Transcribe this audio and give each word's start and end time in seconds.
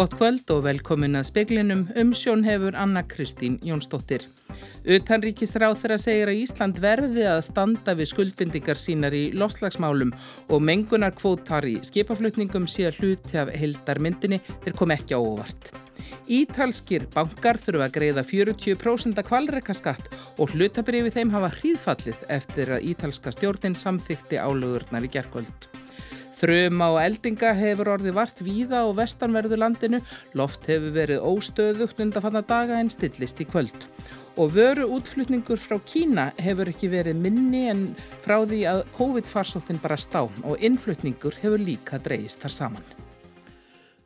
Gott 0.00 0.14
kvöld 0.16 0.48
og 0.54 0.62
velkomin 0.64 1.18
að 1.18 1.26
speklinum 1.28 1.82
umsjón 2.00 2.40
hefur 2.46 2.72
Anna 2.72 3.02
Kristín 3.04 3.58
Jónsdóttir. 3.60 4.22
Utanríkisráð 4.88 5.74
þeirra 5.82 5.98
segir 6.00 6.30
að 6.32 6.38
Ísland 6.40 6.78
verði 6.80 7.26
að 7.28 7.42
standa 7.44 7.92
við 7.98 8.08
skuldbindingar 8.08 8.80
sínar 8.80 9.12
í 9.12 9.26
lofslagsmálum 9.36 10.14
og 10.48 10.62
mengunar 10.64 11.12
kvótar 11.18 11.68
í 11.68 11.74
skipaflutningum 11.84 12.64
sé 12.64 12.86
að 12.88 13.02
hluti 13.02 13.42
af 13.42 13.52
heldarmyndinni 13.60 14.38
þeir 14.62 14.78
kom 14.78 14.94
ekki 14.94 15.18
á 15.18 15.20
óvart. 15.20 15.68
Ítalskir 16.32 17.04
bankar 17.12 17.60
þurfa 17.60 17.90
að 17.90 17.98
greiða 17.98 18.24
40% 18.24 19.20
kvalreikaskatt 19.28 20.08
og 20.40 20.54
hlutabrifi 20.54 21.12
þeim 21.18 21.34
hafa 21.36 21.52
hríðfallið 21.58 22.24
eftir 22.38 22.72
að 22.78 22.88
ítalska 22.94 23.36
stjórnin 23.36 23.76
samþykti 23.76 24.40
álugurnar 24.40 25.04
í 25.04 25.12
gerkvöld. 25.12 25.69
Þrjum 26.40 26.80
á 26.80 26.90
eldinga 27.02 27.50
hefur 27.52 27.90
orði 27.92 28.14
vart 28.16 28.38
víða 28.40 28.86
og 28.88 28.94
vestanverðu 28.96 29.58
landinu, 29.60 29.98
loft 30.32 30.64
hefur 30.70 30.94
verið 30.94 31.26
óstöðugt 31.28 32.00
undan 32.00 32.40
daga 32.48 32.78
en 32.80 32.88
stillist 32.88 33.42
í 33.44 33.48
kvöld. 33.50 33.84
Og 34.40 34.54
vöru 34.54 34.86
útflutningur 34.96 35.60
frá 35.60 35.76
Kína 35.84 36.30
hefur 36.40 36.70
ekki 36.72 36.88
verið 36.88 37.20
minni 37.20 37.66
en 37.68 37.84
frá 38.24 38.38
því 38.46 38.62
að 38.72 38.82
COVID-farsóttin 38.96 39.82
bara 39.82 40.00
stá 40.00 40.22
og 40.24 40.56
innflutningur 40.64 41.36
hefur 41.42 41.60
líka 41.60 42.00
dreyist 42.00 42.40
þar 42.40 42.56
saman. 42.56 43.09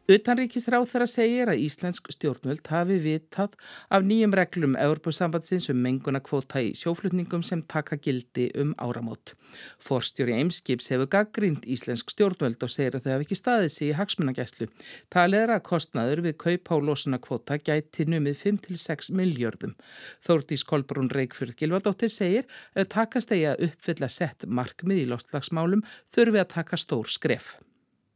Utanríkisráð 0.05 0.83
þeirra 0.91 1.07
segir 1.09 1.49
að 1.49 1.63
Íslensk 1.65 2.11
stjórnvöld 2.13 2.67
hafi 2.69 2.99
vitað 3.01 3.55
af 3.89 4.03
nýjum 4.05 4.35
reglum 4.37 4.75
Európusambandsins 4.77 5.71
um 5.73 5.81
menguna 5.81 6.21
kvóta 6.21 6.61
í 6.61 6.75
sjóflutningum 6.77 7.41
sem 7.41 7.63
taka 7.65 7.97
gildi 7.97 8.51
um 8.61 8.75
áramót. 8.77 9.33
Forstjóri 9.81 10.37
Eimskips 10.37 10.93
hefur 10.93 11.09
gaggrínt 11.09 11.65
Íslensk 11.65 12.13
stjórnvöld 12.13 12.61
og 12.61 12.75
segir 12.77 12.99
að 13.01 13.09
þau 13.09 13.15
hafi 13.15 13.29
ekki 13.31 13.41
staðið 13.41 13.73
sig 13.79 13.89
í 13.89 13.97
hagsmunagæslu. 13.97 14.71
Talið 15.09 15.47
er 15.47 15.57
að 15.57 15.67
kostnaður 15.73 16.27
við 16.29 16.39
kaup 16.45 16.69
á 16.69 16.77
losuna 16.85 17.25
kvóta 17.25 17.57
gæti 17.57 18.05
numið 18.05 18.41
5-6 18.45 19.13
miljardum. 19.17 19.73
Þórtís 20.21 20.69
Kolbrún 20.69 21.09
Reykjörð 21.17 21.57
Gilvardóttir 21.57 22.13
segir 22.13 22.45
að 22.77 22.93
takast 23.01 23.33
eigi 23.33 23.55
að 23.55 23.71
uppfylla 23.71 24.13
sett 24.13 24.45
markmið 24.45 25.07
í 25.07 25.13
lostlagsmálum 25.17 25.89
þurfi 26.13 26.45
að 26.45 26.53
taka 26.61 26.77
stór 26.77 27.09
skref. 27.09 27.55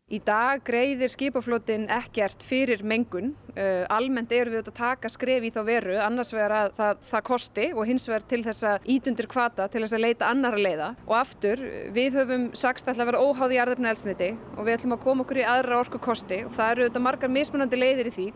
Í 0.08 0.22
dag 0.24 0.62
greiðir 0.64 1.10
skipaflótin 1.12 1.82
ekkert 1.92 2.40
fyrir 2.40 2.80
mengun. 2.80 3.34
Uh, 3.52 3.84
almennt 3.92 4.30
eru 4.32 4.54
við 4.54 4.62
að 4.62 4.76
taka 4.78 5.10
skref 5.12 5.44
í 5.44 5.50
þá 5.52 5.58
veru, 5.66 5.98
annars 6.00 6.30
vegar 6.32 6.54
að 6.56 6.68
það, 6.78 7.02
það 7.10 7.24
kosti 7.26 7.66
og 7.74 7.84
hins 7.90 8.08
vegar 8.08 8.24
til 8.30 8.38
þess 8.46 8.64
að 8.70 8.88
ítundir 8.94 9.28
kvata 9.28 9.66
til 9.68 9.82
þess 9.82 9.96
að 9.98 10.02
leita 10.06 10.30
annara 10.32 10.62
leiða. 10.64 10.86
Og 11.04 11.12
aftur, 11.18 11.60
við 11.92 12.16
höfum 12.22 12.46
sagst 12.56 12.88
að 12.88 13.04
vera 13.10 13.20
óháð 13.20 13.52
í 13.52 13.60
arðarna 13.60 13.92
elsniti 13.92 14.30
og 14.54 14.62
við 14.62 14.78
ætlum 14.78 14.96
að 14.96 15.04
koma 15.04 15.26
okkur 15.26 15.42
í 15.42 15.48
aðra 15.56 15.82
orku 15.82 16.00
kosti 16.00 16.40
og 16.46 16.56
það 16.56 16.86
eru 16.86 17.04
margar 17.04 17.34
mismunandi 17.34 17.82
leiðir 17.82 18.08
í 18.08 18.14
því. 18.16 18.26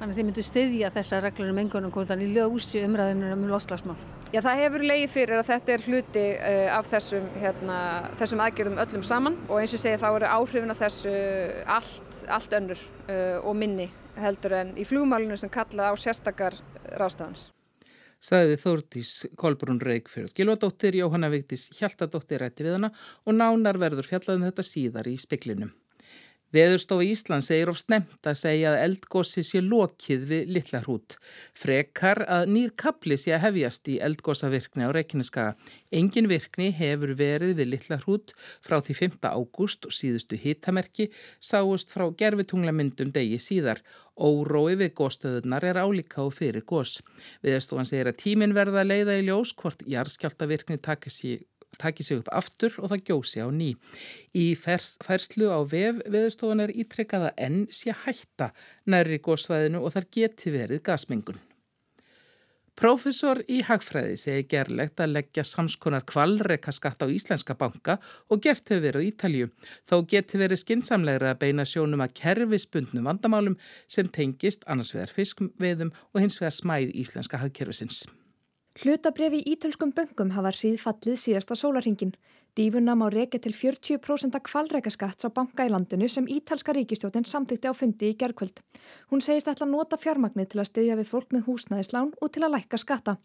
Þannig 0.00 0.16
að 0.16 0.18
þið 0.18 0.28
myndu 0.32 0.46
styðja 0.48 0.90
þessa 0.98 1.22
reglur 1.22 1.54
um 1.54 1.62
mengunum 1.62 2.26
í 2.26 2.32
ljósi 2.34 2.82
umræðinu 2.88 3.30
um 3.36 3.46
loslasmál. 3.54 4.00
Já, 4.32 4.38
það 4.40 4.60
hefur 4.62 4.82
leiði 4.88 5.08
fyrir 5.12 5.36
að 5.42 5.48
þetta 5.50 5.72
er 5.74 5.82
hluti 5.84 6.20
uh, 6.32 6.68
af 6.72 6.86
þessum, 6.88 7.24
hérna, 7.36 7.78
þessum 8.16 8.40
aðgerðum 8.40 8.78
öllum 8.80 9.02
saman 9.04 9.34
og 9.44 9.58
eins 9.60 9.74
og 9.76 9.82
segja 9.82 9.98
þá 10.00 10.06
eru 10.08 10.30
áhrifin 10.38 10.72
af 10.72 10.80
þessu 10.80 11.12
allt, 11.74 12.20
allt 12.32 12.56
önnur 12.56 12.80
uh, 13.12 13.42
og 13.42 13.58
minni 13.60 13.90
heldur 14.16 14.54
en 14.56 14.72
í 14.80 14.86
flugmálinu 14.88 15.36
sem 15.36 15.52
kalla 15.52 15.90
á 15.92 15.94
sérstakar 16.00 16.56
rástafanir. 16.96 17.44
Saðiði 18.22 18.56
Þórtís 18.62 19.12
Kolbrún 19.36 19.82
Reykjörð, 19.84 20.32
Gilvardóttir 20.38 20.96
Jóhanna 20.96 21.28
Vigdís 21.28 21.68
Hjaltadóttir 21.76 22.40
rætti 22.40 22.64
við 22.64 22.78
hana 22.78 22.92
og 23.26 23.36
nánar 23.36 23.76
verður 23.82 24.08
fjallaðum 24.14 24.48
þetta 24.48 24.64
síðar 24.64 25.12
í 25.12 25.18
speklinum. 25.20 25.74
Veðurstofu 26.52 27.06
Ísland 27.08 27.44
segir 27.46 27.70
of 27.72 27.78
snemt 27.80 28.26
að 28.28 28.36
segja 28.36 28.74
að 28.74 28.82
eldgósi 28.84 29.40
sé 29.46 29.62
lokið 29.64 30.24
við 30.28 30.50
Littlarhút. 30.52 31.16
Frekar 31.56 32.20
að 32.28 32.50
nýr 32.52 32.74
kapli 32.76 33.16
sé 33.16 33.32
að 33.32 33.46
hefjast 33.46 33.88
í 33.88 33.94
eldgósavirkni 34.04 34.84
á 34.84 34.92
Reykjaneskaga. 34.92 35.54
Engin 35.96 36.28
virkni 36.28 36.68
hefur 36.76 37.14
verið 37.16 37.54
við 37.56 37.70
Littlarhút 37.72 38.34
frá 38.60 38.82
því 38.84 38.98
5. 39.00 39.16
ágúst 39.32 39.88
og 39.88 39.96
síðustu 39.96 40.36
hittamerki 40.42 41.08
sáust 41.40 41.88
frá 41.94 42.04
gerfitunglamyndum 42.20 43.14
degi 43.16 43.40
síðar. 43.40 43.80
Órói 44.12 44.76
við 44.76 44.92
góðstöðunar 45.00 45.64
er 45.64 45.80
álíka 45.80 46.20
og 46.20 46.34
fyrir 46.36 46.66
góðs. 46.68 47.00
Veðurstofan 47.40 47.88
segir 47.88 48.12
að 48.12 48.20
tímin 48.26 48.52
verða 48.52 48.84
að 48.84 48.92
leiða 48.92 49.16
í 49.16 49.24
ljós 49.30 49.54
hvort 49.56 49.86
jarðskjáltavirkni 49.88 50.76
takir 50.84 51.16
sér 51.16 51.40
taki 51.78 52.04
sig 52.06 52.20
upp 52.20 52.32
aftur 52.32 52.74
og 52.80 52.90
það 52.92 53.04
gjósi 53.08 53.44
á 53.44 53.48
ný. 53.52 53.70
Í 54.34 54.52
fers, 54.58 54.96
færslu 55.04 55.48
á 55.52 55.60
vef 55.64 56.02
veðustofan 56.06 56.66
er 56.66 56.74
ítrekkaða 56.74 57.32
enn 57.36 57.64
sé 57.70 57.94
hætta 58.04 58.52
næri 58.86 59.22
góðsvæðinu 59.22 59.82
og 59.82 59.96
þar 59.96 60.10
geti 60.18 60.54
verið 60.54 60.84
gasmengun. 60.88 61.40
Profesor 62.72 63.42
í 63.52 63.58
Hagfræði 63.66 64.14
segi 64.16 64.46
gerlegt 64.48 65.00
að 65.04 65.12
leggja 65.18 65.44
samskonar 65.44 66.06
kvalrekaskatt 66.08 67.04
á 67.04 67.06
Íslenska 67.12 67.54
banka 67.58 67.98
og 68.32 68.40
gert 68.42 68.72
hefur 68.72 68.86
verið 68.86 69.04
á 69.04 69.08
Ítalju. 69.10 69.50
Þó 69.84 69.96
geti 70.08 70.40
verið 70.40 70.62
skinsamlegra 70.62 71.34
að 71.34 71.42
beina 71.44 71.68
sjónum 71.68 72.00
að 72.00 72.16
kerfispundnum 72.22 73.06
vandamálum 73.10 73.58
sem 73.86 74.08
tengist 74.08 74.64
annars 74.64 74.94
vegar 74.96 75.12
fiskveðum 75.12 75.92
og 75.92 76.24
hins 76.24 76.40
vegar 76.40 76.56
smæð 76.56 76.96
Íslenska 77.04 77.44
hagkerfisins. 77.44 78.06
Hlutabref 78.72 79.34
í 79.36 79.42
ítölskum 79.52 79.90
böngum 79.92 80.30
hafa 80.32 80.48
hríðfallið 80.56 81.18
síðasta 81.20 81.52
sólarhingin. 81.60 82.14
Dífunna 82.56 82.94
má 82.96 83.04
reykja 83.12 83.42
til 83.44 83.52
40% 83.52 84.38
kvalreikaskatts 84.48 85.28
á 85.28 85.28
banka 85.28 85.66
í 85.68 85.72
landinu 85.72 86.08
sem 86.08 86.24
ítalska 86.24 86.72
ríkistjótin 86.72 87.28
samtíkti 87.28 87.68
á 87.68 87.76
fundi 87.76 88.08
í 88.08 88.16
gerðkvöld. 88.16 88.64
Hún 89.12 89.20
segist 89.20 89.50
ætla 89.52 89.68
að 89.68 89.74
nota 89.74 90.00
fjármagnir 90.00 90.48
til 90.48 90.62
að 90.64 90.70
styðja 90.70 90.96
við 91.02 91.10
fólk 91.12 91.36
með 91.36 91.44
húsnæðislán 91.50 92.14
og 92.16 92.32
til 92.32 92.46
að 92.46 92.54
lækka 92.56 92.80
skatta. 92.80 93.16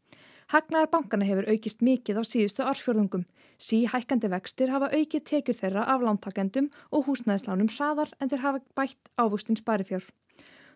Hagnaðar 0.52 0.92
bankana 0.92 1.28
hefur 1.32 1.48
aukist 1.48 1.80
mikið 1.80 2.20
á 2.20 2.24
síðustu 2.28 2.68
ársfjörðungum. 2.68 3.24
Sí 3.56 3.86
hækkandi 3.88 4.28
vextir 4.36 4.76
hafa 4.76 4.92
aukið 4.92 5.28
tekjur 5.32 5.62
þeirra 5.64 5.88
af 5.88 6.04
lántakendum 6.04 6.68
og 6.92 7.08
húsnæðislánum 7.08 7.72
hraðar 7.72 8.12
en 8.20 8.32
þeir 8.32 8.44
hafa 8.44 8.64
bætt 8.76 9.12
ávustins 9.16 9.64
barifjörð. 9.64 10.12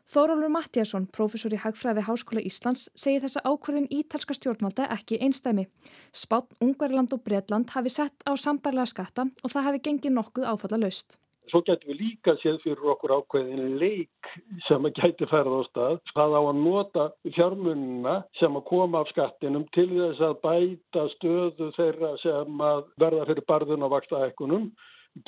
Þórólur 0.10 0.50
Mattíasson, 0.52 1.06
professor 1.14 1.54
í 1.54 1.60
Hagfræði 1.62 2.04
Háskóla 2.08 2.42
Íslands, 2.44 2.88
segir 2.98 3.22
þessa 3.24 3.44
ákvörðin 3.46 3.90
ítalska 3.94 4.36
stjórnvalda 4.36 4.90
ekki 4.96 5.20
einstæmi. 5.22 5.68
Spátt, 6.12 6.56
Ungverland 6.64 7.14
og 7.14 7.22
Breitland 7.26 7.70
hafi 7.76 7.94
sett 7.94 8.26
á 8.26 8.34
sambarlega 8.34 8.90
skatta 8.90 9.28
og 9.30 9.54
það 9.54 9.68
hafi 9.70 9.84
gengið 9.88 10.18
nokkuð 10.18 10.50
áfalla 10.52 10.82
laust. 10.82 11.20
Svo 11.52 11.60
getur 11.68 11.92
við 11.92 11.98
líka 12.00 12.36
séð 12.40 12.62
fyrir 12.64 12.92
okkur 12.94 13.12
ákveðin 13.18 13.74
leik 13.82 14.30
sem 14.68 14.86
að 14.88 15.02
gæti 15.02 15.28
færða 15.28 15.58
á 15.60 15.64
stað. 15.68 15.98
Það 16.16 16.36
á 16.38 16.42
að 16.42 16.62
nota 16.62 17.08
fjármunna 17.36 18.14
sem 18.40 18.56
að 18.56 18.68
koma 18.70 19.02
af 19.02 19.12
skattinum 19.12 19.66
til 19.76 19.90
þess 19.92 20.24
að 20.28 20.38
bæta 20.46 21.04
stöðu 21.18 21.68
þeirra 21.76 22.14
sem 22.24 22.64
að 22.68 22.86
verða 23.04 23.28
fyrir 23.32 23.48
barðun 23.52 23.84
á 23.84 23.94
vaktaækunum 23.96 24.72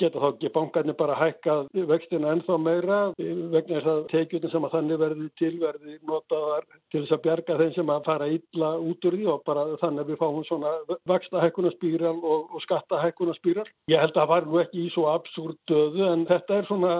geta 0.00 0.20
þá 0.20 0.26
ekki 0.30 0.50
bankarnir 0.54 0.96
bara 0.98 1.16
hækkað 1.18 1.68
vextina 1.90 2.32
ennþá 2.34 2.56
meira 2.60 2.98
vegna 3.18 3.80
þess 3.80 3.90
að 3.92 4.02
tekjunum 4.12 4.52
sem 4.52 4.66
að 4.66 4.74
þannig 4.76 5.00
verði 5.02 5.28
til 5.40 5.52
verði 5.60 5.96
notaðar 6.08 6.66
til 6.92 7.02
þess 7.02 7.16
að 7.16 7.22
bjarga 7.26 7.58
þeim 7.60 7.74
sem 7.76 7.92
að 7.94 8.06
fara 8.08 8.28
illa 8.36 8.70
út 8.80 9.08
úr 9.08 9.18
því 9.18 9.26
og 9.34 9.42
bara 9.48 9.64
þannig 9.82 10.04
að 10.04 10.12
við 10.12 10.20
fáum 10.22 10.44
svona 10.48 10.74
vakstahækkunarspýral 11.10 12.14
og, 12.16 12.54
og 12.54 12.64
skattahækkunarspýral. 12.64 13.66
Ég 13.92 14.00
held 14.00 14.14
að 14.14 14.20
það 14.22 14.30
var 14.34 14.48
nú 14.48 14.62
ekki 14.62 14.86
í 14.86 14.92
svo 14.94 15.08
absúrt 15.12 15.60
döðu 15.70 16.06
en 16.10 16.24
þetta 16.30 16.60
er 16.60 16.70
svona 16.70 16.94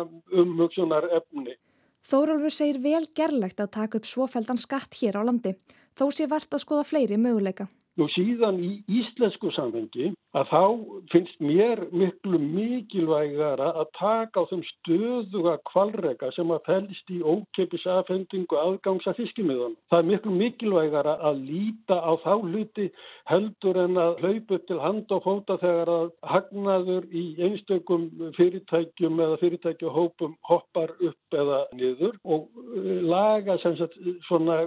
umhugsunar 0.45 1.09
efni. 1.21 1.57
Þórólfur 2.05 2.53
segir 2.53 2.83
vel 2.85 3.07
gerlegt 3.17 3.63
að 3.65 3.73
taka 3.79 3.97
upp 4.01 4.09
svofeldan 4.09 4.61
skatt 4.61 4.93
hér 5.01 5.17
á 5.17 5.23
landi, 5.25 5.55
þó 5.97 6.11
sé 6.13 6.29
vart 6.29 6.53
að 6.53 6.67
skoða 6.67 6.85
fleiri 6.91 7.17
möguleika. 7.17 7.71
Nú 7.95 8.09
síðan 8.11 8.57
í 8.59 8.73
íslensku 8.91 9.53
samfengi 9.55 10.09
að 10.35 10.49
þá 10.51 10.63
finnst 11.13 11.37
mér 11.47 11.85
miklu 11.95 12.41
mikilvægara 12.43 13.69
að 13.71 13.93
taka 13.99 14.43
á 14.43 14.49
þeim 14.51 14.65
stöðuga 14.71 15.53
kvalrega 15.71 16.33
sem 16.35 16.51
að 16.51 16.65
fælst 16.67 17.13
í 17.15 17.21
ókeppis 17.23 17.87
aðfendingu 17.95 18.59
aðgangs 18.59 19.07
að 19.07 19.21
fiskimiðan. 19.23 19.79
Það 19.95 20.03
er 20.03 20.11
miklu 20.11 20.35
mikilvægara 20.41 21.15
að 21.31 21.41
líta 21.53 22.01
á 22.03 22.13
þá 22.27 22.33
hluti 22.43 22.91
heldur 23.31 23.83
en 23.85 24.03
að 24.09 24.23
hlaupa 24.25 24.63
til 24.67 24.83
hand 24.83 25.15
og 25.15 25.27
fóta 25.29 25.61
þegar 25.63 25.95
að 25.95 26.13
hagnaður 26.35 27.11
í 27.15 27.27
einstökum 27.47 28.09
fyrirtækjum 28.41 29.23
eða 29.23 29.39
fyrirtækjuhópum 29.45 30.35
hoppar 30.51 30.97
upp 30.99 31.39
eða 31.45 31.63
niður 31.79 32.19
og 32.27 32.51
laga 33.07 33.61
sem 33.63 33.79
sagt 33.79 33.95
svona 34.27 34.65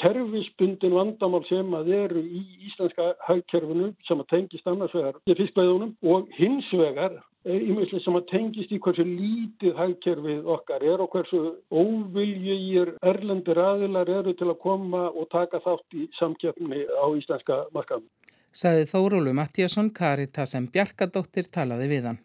kerfisbundin 0.00 0.94
vandamál 0.96 1.44
sem 1.48 1.74
að 1.78 1.92
eru 1.96 2.22
í 2.22 2.42
íslenska 2.68 3.14
haugkerfinu 3.28 3.92
sem 4.08 4.20
að 4.22 4.30
tengist 4.34 4.70
annars 4.70 4.94
vegar 4.96 5.18
í 5.26 5.36
fiskveðunum 5.38 5.96
og 6.12 6.30
hins 6.38 6.68
vegar 6.72 7.18
ímjöldlega 7.48 8.02
sem 8.04 8.18
að 8.18 8.28
tengist 8.32 8.72
í 8.74 8.80
hversu 8.84 9.04
lítið 9.06 9.76
haugkerfið 9.78 10.48
okkar 10.54 10.84
er 10.84 11.02
og 11.04 11.12
hversu 11.14 11.42
óviljugir 11.70 12.94
erlendir 13.12 13.60
aðilar 13.62 14.10
eru 14.20 14.34
til 14.36 14.50
að 14.50 14.60
koma 14.64 15.08
og 15.08 15.30
taka 15.32 15.62
þátt 15.64 15.98
í 15.98 16.08
samkjöfni 16.18 16.84
á 16.84 17.06
íslenska 17.16 17.64
markaðum. 17.74 18.08
Saði 18.52 18.88
Þórólu 18.90 19.34
Mattíasson, 19.36 19.92
Karita 19.94 20.46
sem 20.48 20.66
Bjarkadóttir 20.72 21.48
talaði 21.52 21.92
við 21.92 22.10
hann. 22.10 22.24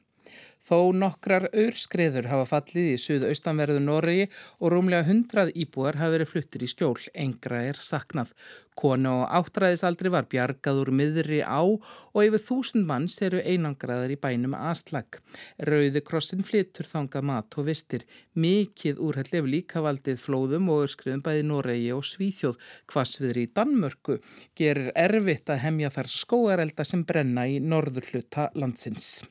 Þó 0.64 0.94
nokkrar 0.96 1.50
aurskreður 1.52 2.30
hafa 2.32 2.46
fallið 2.48 2.94
í 2.94 3.00
suðaustanverðu 3.04 3.82
Noregi 3.84 4.30
og 4.64 4.72
rúmlega 4.72 5.04
hundrað 5.10 5.50
íbúar 5.60 5.98
hafa 6.00 6.14
verið 6.14 6.30
fluttir 6.32 6.64
í 6.64 6.70
skjól. 6.72 6.96
Engra 7.12 7.60
er 7.68 7.80
saknað. 7.84 8.32
Kona 8.80 9.12
og 9.20 9.34
áttræðisaldri 9.38 10.14
var 10.14 10.30
bjargað 10.32 10.80
úr 10.86 10.92
miðri 10.96 11.42
á 11.44 11.60
og 11.68 12.22
yfir 12.24 12.42
þúsund 12.46 12.88
manns 12.88 13.20
eru 13.28 13.44
einangraðar 13.44 14.16
í 14.16 14.18
bænum 14.24 14.56
Aslag. 14.56 15.20
Rauði 15.60 16.02
krossin 16.08 16.48
flyttur 16.48 16.88
þangað 16.88 17.28
mat 17.34 17.60
og 17.60 17.68
vistir. 17.68 18.08
Mikið 18.40 19.04
úrhæll 19.04 19.36
ef 19.44 19.52
líkavaldið 19.58 20.24
flóðum 20.24 20.72
og 20.72 20.88
öskriðum 20.88 21.28
bæði 21.28 21.46
Noregi 21.52 21.92
og 21.92 22.08
Svíþjóð. 22.08 22.58
Hvasviðri 22.88 23.46
í 23.50 23.54
Danmörku 23.60 24.22
gerir 24.56 24.94
erfitt 24.96 25.52
að 25.52 25.66
hemja 25.68 25.92
þar 25.92 26.16
skóarelda 26.24 26.88
sem 26.88 27.04
brenna 27.04 27.50
í 27.52 27.60
norður 27.60 28.14
hluta 28.14 28.48
landsins. 28.56 29.26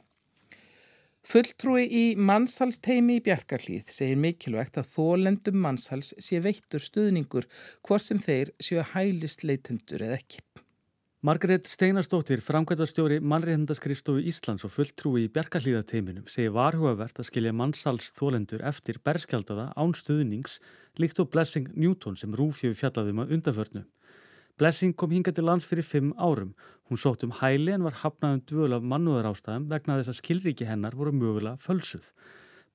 Fulltrúi 1.22 1.84
í 1.86 2.06
mannsalsteimi 2.18 3.20
í 3.20 3.22
Bjarkarlíð 3.22 3.92
segir 3.94 4.18
mikilvægt 4.18 4.80
að 4.80 4.88
þólendum 4.90 5.60
mannsals 5.62 6.10
sé 6.18 6.40
veittur 6.42 6.82
stuðningur 6.82 7.46
hvort 7.86 8.02
sem 8.02 8.18
þeir 8.18 8.50
séu 8.58 8.82
hælist 8.90 9.44
leitendur 9.46 10.02
eða 10.02 10.18
ekki. 10.18 10.42
Margret 11.22 11.68
Steinarstóttir, 11.70 12.40
framkvæmdarstjóri 12.42 13.20
mannreitendaskrifstofu 13.22 14.24
Íslands 14.26 14.66
og 14.66 14.72
fulltrúi 14.74 15.28
í 15.28 15.30
Bjarkarlíðateiminum 15.30 16.26
segir 16.26 16.50
varhugavert 16.56 17.22
að 17.22 17.28
skilja 17.28 17.54
mannsals 17.54 18.10
þólendur 18.16 18.64
eftir 18.66 18.98
berskjaldaða 19.06 19.68
án 19.78 19.94
stuðnings 19.94 20.58
líkt 20.98 21.22
og 21.22 21.30
Blessing 21.30 21.70
Newton 21.78 22.18
sem 22.18 22.34
rúfjöfu 22.34 22.80
fjallaðum 22.80 23.22
að 23.22 23.36
undaförnu. 23.38 23.84
Blessing 24.60 24.92
kom 24.96 25.10
hinga 25.10 25.32
til 25.32 25.46
lands 25.48 25.64
fyrir 25.64 25.86
fimm 25.86 26.12
árum. 26.20 26.52
Hún 26.90 27.00
sótt 27.00 27.24
um 27.24 27.32
hæli 27.40 27.72
en 27.72 27.86
var 27.86 28.02
hafnaðum 28.02 28.42
dvöl 28.50 28.76
af 28.76 28.84
mannúðar 28.84 29.30
ástæðum 29.30 29.70
vegna 29.70 29.96
þess 30.00 30.12
að 30.12 30.18
skilríki 30.18 30.68
hennar 30.68 30.96
voru 30.98 31.12
mögulega 31.16 31.56
fölsuð. 31.56 32.10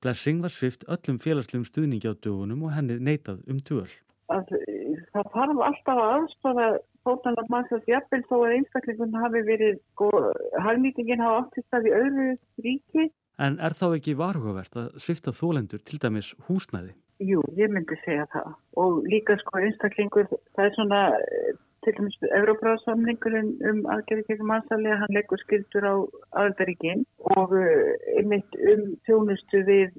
Blessing 0.02 0.42
var 0.42 0.50
svift 0.50 0.82
öllum 0.90 1.20
félagslegum 1.22 1.66
stuðningi 1.68 2.10
á 2.10 2.14
dögunum 2.18 2.64
og 2.66 2.74
henni 2.74 2.98
neitað 2.98 3.44
um 3.46 3.60
dvöl. 3.62 3.90
Það 4.28 5.30
þarf 5.34 5.62
alltaf 5.68 5.94
að 5.94 6.10
aðstofa 6.16 6.66
fótan 7.06 7.38
af 7.40 7.48
mannsins 7.52 7.86
jafnvel 7.88 8.24
þó 8.26 8.36
að 8.40 8.54
einstaklingun 8.56 9.16
hafi 9.22 9.44
verið, 9.46 9.78
halnýtingin 10.66 11.22
hafa 11.22 11.44
áttist 11.44 11.78
að 11.78 11.88
í 11.88 11.94
öðru 12.00 12.28
ríki. 12.66 13.08
En 13.38 13.60
er 13.62 13.78
þá 13.78 13.86
ekki 13.92 14.18
varhugavert 14.18 14.76
að 14.76 14.90
svifta 14.98 15.30
þólendur 15.30 15.82
til 15.86 16.02
dæmis 16.02 16.34
húsnæði? 16.48 16.92
Jú, 17.22 17.40
ég 17.58 17.70
myndi 17.70 17.96
segja 18.04 18.26
það 18.34 18.52
og 18.82 19.00
líka 19.10 19.38
sko 19.40 19.62
einstaklingur, 19.62 20.28
það 20.54 20.68
er 20.68 20.76
svona 20.76 21.00
til 21.88 21.96
dæmis 21.96 22.16
Európráðsamningurinn 22.40 23.52
um 23.70 23.78
aðgerði 23.92 24.24
gegn 24.28 24.48
mannsæli 24.50 24.96
hann 25.00 25.14
leggur 25.16 25.40
skildur 25.40 25.86
á 25.88 25.94
aðaldaríkinn 26.40 27.06
og 27.36 27.54
eh, 27.56 27.94
einmitt 28.20 28.58
um 28.72 28.90
þjónustu 29.08 29.62
við 29.68 29.96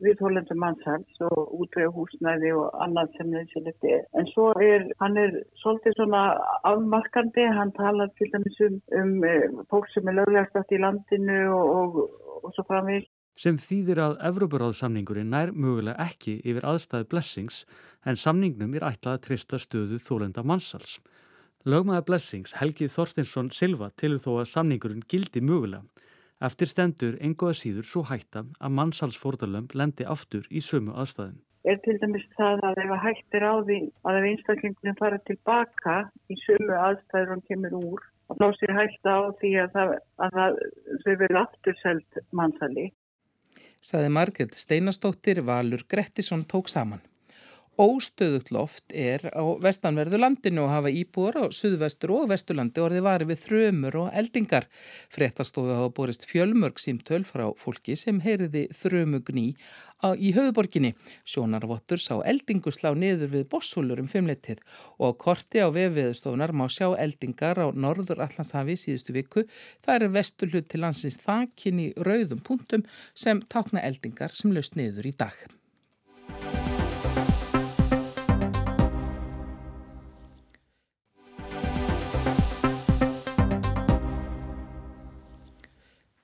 við 0.00 0.22
hólendum 0.24 0.56
mannsæls 0.62 1.22
og 1.26 1.52
útvega 1.60 1.92
húsnæði 1.92 2.54
og 2.56 2.70
annað 2.82 3.10
sem 3.18 3.28
nefnsilegt 3.34 3.84
er. 3.84 4.06
En 4.16 4.26
svo 4.32 4.46
er, 4.64 4.86
hann 5.02 5.18
er 5.20 5.34
svolítið 5.60 5.98
svona 5.98 6.22
afmarkandi, 6.70 7.44
hann 7.58 7.74
talar 7.76 8.08
til 8.16 8.30
dæmis 8.32 8.60
um, 8.64 8.80
um 8.96 9.14
eh, 9.28 9.46
fólk 9.70 9.90
sem 9.92 10.08
er 10.08 10.16
löglegast 10.22 10.72
í 10.72 10.80
landinu 10.80 11.40
og, 11.52 11.74
og, 11.82 12.20
og 12.40 12.54
svo 12.56 12.66
framvegð 12.66 13.10
sem 13.40 13.56
þýðir 13.56 14.00
að 14.04 14.18
Evrópuráðsamningurinn 14.28 15.30
nær 15.32 15.52
mögulega 15.54 16.02
ekki 16.04 16.40
yfir 16.44 16.66
aðstæði 16.68 17.06
blessings 17.08 17.62
en 18.04 18.18
samningnum 18.20 18.74
er 18.76 18.84
ætlað 18.90 19.16
að 19.16 19.22
trista 19.28 19.60
stöðu 19.60 20.00
þólenda 20.02 20.44
mannsals. 20.44 20.98
Lögmaða 21.68 22.06
blessings 22.08 22.54
Helgi 22.56 22.88
Þorstinsson 22.88 23.50
Silva 23.52 23.90
tilur 24.00 24.22
þó 24.22 24.30
að 24.40 24.50
samningurinn 24.52 25.04
gildi 25.10 25.42
mögulega. 25.44 25.82
Eftir 26.40 26.70
stendur 26.70 27.18
engoða 27.20 27.58
síður 27.58 27.84
svo 27.84 28.02
hætta 28.08 28.46
að 28.56 28.76
mannsalsfórtalömp 28.78 29.74
lendi 29.76 30.06
aftur 30.08 30.46
í 30.48 30.62
sömu 30.64 30.94
aðstæðin. 30.96 31.42
Er 31.68 31.76
til 31.84 31.98
dæmis 32.00 32.24
það 32.38 32.64
að 32.70 32.80
ef 32.86 32.94
hættir 33.02 33.44
á 33.44 33.54
því 33.60 33.80
að 34.08 34.20
ef 34.20 34.28
einstaklingunum 34.30 34.96
fara 35.02 35.18
tilbaka 35.28 35.98
í 36.32 36.38
sömu 36.46 36.78
aðstæður 36.86 37.34
hann 37.34 37.44
kemur 37.50 37.76
úr, 37.82 38.06
þá 38.40 38.46
sér 38.56 38.72
hætta 38.78 39.18
á 39.20 39.22
því 39.42 39.52
að 39.66 39.76
það, 39.76 39.92
að 40.24 40.38
það 40.38 40.58
þau 41.04 41.12
verið 41.12 41.42
aftur 41.42 41.78
selt 41.82 42.24
mannsali 42.32 42.88
saði 43.80 44.10
Margret 44.12 44.56
Steinastóttir 44.56 45.40
Valur 45.46 45.84
Grettisson 45.88 46.44
tók 46.44 46.68
saman. 46.68 47.00
Óstöðugt 47.80 48.50
loft 48.52 48.92
er 48.92 49.22
á 49.32 49.40
vestanverðu 49.64 50.18
landinu 50.20 50.66
og 50.66 50.72
hafa 50.74 50.90
íbúar 50.92 51.38
á 51.40 51.44
suðvestur 51.48 52.10
og 52.12 52.26
vesturlandi 52.28 52.82
orðið 52.84 53.04
var 53.06 53.22
við 53.24 53.38
þrömur 53.40 53.94
og 54.02 54.08
eldingar. 54.20 54.66
Frettastofu 55.08 55.72
hafa 55.72 55.92
borist 55.96 56.26
fjölmörg 56.28 56.76
símtöl 56.82 57.22
frá 57.24 57.46
fólki 57.56 57.94
sem 57.96 58.18
heyriði 58.20 58.66
þrömugni 58.76 59.46
í 60.04 60.32
höfuborginni. 60.36 60.90
Sjónarvottur 61.24 62.02
sá 62.04 62.18
eldinguslá 62.20 62.92
niður 62.92 63.32
við 63.32 63.46
bossúlur 63.54 64.02
um 64.02 64.10
fimmleitið 64.12 64.60
og 65.00 65.16
korti 65.24 65.64
á 65.64 65.72
vefiðustofunar 65.72 66.52
má 66.52 66.66
sjá 66.68 66.90
eldingar 67.00 67.62
á 67.64 67.72
norður 67.72 68.20
Allandshafi 68.26 68.76
síðustu 68.76 69.16
viku. 69.16 69.46
Það 69.80 69.96
er 69.96 70.14
vesturlut 70.18 70.68
til 70.68 70.82
landsins 70.84 71.16
þakin 71.24 71.80
í 71.80 71.88
rauðum 71.96 72.44
punktum 72.44 72.84
sem 73.14 73.40
tákna 73.48 73.80
eldingar 73.88 74.36
sem 74.36 74.52
löst 74.52 74.76
niður 74.76 75.08
í 75.08 75.14
dag. 75.16 75.59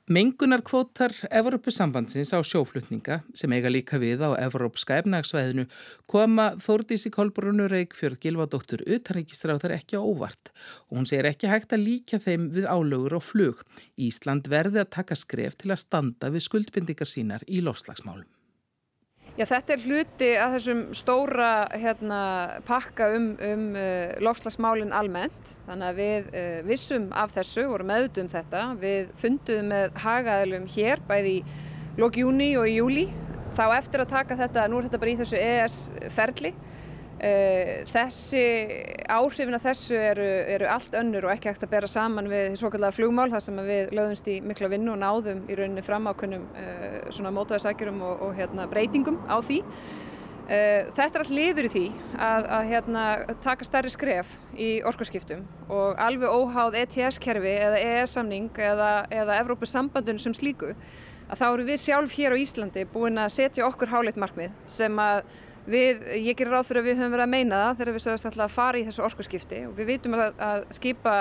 Mengunarkvótar 0.06 1.11
Evrópusambandsins 1.35 2.31
á 2.31 2.38
sjóflutninga 2.38 3.25
sem 3.35 3.50
eiga 3.56 3.73
líka 3.75 3.99
við 3.99 4.20
á 4.23 4.38
Evrópska 4.38 5.00
efnagsvæðinu 5.03 5.64
koma 6.06 6.53
Þórdísi 6.62 7.11
Kolbrunur 7.11 7.75
Reykjörð 7.75 8.20
Gilvadóttur 8.23 8.85
utanríkistráðar 8.87 9.75
ekki 9.81 9.99
á 9.99 10.06
óvart 10.06 10.53
og 10.87 11.00
hún 11.00 11.11
segir 11.11 11.26
ekki 11.32 11.50
hægt 11.50 11.75
að 11.75 11.88
líka 11.88 12.23
þeim 12.23 12.47
við 12.55 12.70
álögur 12.70 13.19
og 13.19 13.26
flug. 13.26 13.67
Ísland 13.99 14.47
verði 14.47 14.85
að 14.85 14.94
taka 14.94 15.19
skref 15.19 15.58
til 15.58 15.75
að 15.75 15.82
standa 15.82 16.31
við 16.31 16.47
skuldbindingar 16.47 17.11
sínar 17.11 17.43
í 17.50 17.59
lofslagsmálum. 17.67 18.36
Já, 19.37 19.44
þetta 19.44 19.75
er 19.75 19.83
hluti 19.85 20.29
að 20.41 20.55
þessum 20.55 20.79
stóra 20.97 21.49
hérna, 21.77 22.21
pakka 22.65 23.11
um, 23.19 23.27
um 23.44 23.67
uh, 23.77 24.15
lofslagsmálinn 24.25 24.94
almennt. 24.97 25.50
Þannig 25.67 25.91
að 25.91 25.99
við 26.00 26.31
uh, 26.31 26.55
vissum 26.65 27.11
af 27.12 27.35
þessu, 27.35 27.67
vorum 27.69 27.91
meðutum 27.93 28.25
um 28.25 28.31
þetta. 28.33 28.62
Við 28.81 29.11
funduðum 29.21 29.69
með 29.75 30.00
hagaðilum 30.07 30.64
hér, 30.73 31.05
bæði 31.05 31.35
í 31.35 31.43
lók 32.00 32.16
júni 32.16 32.49
og 32.57 32.64
í 32.71 32.78
júli. 32.78 33.05
Þá 33.59 33.64
eftir 33.76 34.07
að 34.07 34.14
taka 34.14 34.40
þetta, 34.40 34.64
nú 34.73 34.81
er 34.81 34.88
þetta 34.88 35.02
bara 35.05 35.12
í 35.12 35.19
þessu 35.21 35.43
EES 35.43 35.78
ferli. 36.16 36.55
Eh, 37.26 37.83
þessi 37.90 38.42
áhrifin 39.11 39.56
af 39.56 39.64
þessu 39.64 39.97
eru, 39.99 40.26
eru 40.52 40.66
allt 40.71 40.95
önnur 40.99 41.26
og 41.26 41.33
ekki 41.33 41.49
hægt 41.50 41.64
að 41.64 41.73
bera 41.73 41.88
saman 41.90 42.28
við 42.30 42.50
því 42.52 42.59
svo 42.61 42.71
kallega 42.71 42.95
flugmál 42.95 43.30
þar 43.33 43.42
sem 43.42 43.61
við 43.66 43.95
lögðumst 43.97 44.28
í 44.30 44.37
mikla 44.47 44.68
vinnu 44.71 44.92
og 44.92 45.00
náðum 45.00 45.40
í 45.50 45.56
rauninni 45.59 45.83
fram 45.87 46.06
ákunnum 46.11 46.45
uh, 46.52 46.99
svona 47.14 47.33
mótaðarsækjurum 47.35 48.04
og, 48.06 48.23
og 48.28 48.37
hérna, 48.37 48.68
breytingum 48.71 49.18
á 49.26 49.40
því. 49.40 49.62
Uh, 50.47 50.92
þetta 50.95 51.09
er 51.09 51.25
allt 51.25 51.33
liður 51.35 51.66
í 51.66 51.73
því 51.73 51.85
að, 52.28 52.47
að 52.59 52.71
hérna, 52.71 53.06
taka 53.49 53.66
stærri 53.66 53.90
skref 53.90 54.37
í 54.54 54.71
orkurskiptum 54.87 55.42
og 55.73 55.99
alveg 56.06 56.30
óháð 56.30 56.78
ETS-kerfi 56.85 57.56
eða 57.56 57.80
EES-samning 57.80 58.62
eða, 58.68 58.92
eða 59.11 59.40
Evrópussambandun 59.40 60.23
sem 60.23 60.37
slíku 60.37 60.76
að 61.26 61.40
þá 61.40 61.47
eru 61.49 61.66
við 61.73 61.83
sjálf 61.83 62.14
hér 62.14 62.37
á 62.38 62.42
Íslandi 62.45 62.87
búin 62.92 63.18
að 63.18 63.35
setja 63.40 63.66
okkur 63.66 63.90
háleitt 63.90 64.21
markmið 64.21 64.54
sem 64.71 65.02
að 65.02 65.25
Við, 65.66 66.02
ég 66.23 66.37
gerir 66.38 66.52
ráð 66.54 66.68
fyrir 66.68 66.85
að 66.85 66.87
við 66.87 67.00
höfum 67.00 67.14
verið 67.16 67.25
að 67.25 67.32
meina 67.32 67.61
það 67.61 67.78
þegar 67.78 67.96
við 67.96 68.02
sögumst 68.04 68.26
alltaf 68.28 68.44
að 68.44 68.52
fara 68.54 68.78
í 68.78 68.82
þessu 68.87 69.02
orkusskipti 69.02 69.56
og 69.66 69.73
við 69.75 69.88
vitum 69.90 70.14
að, 70.14 70.28
að 70.46 70.61
skipa 70.76 71.14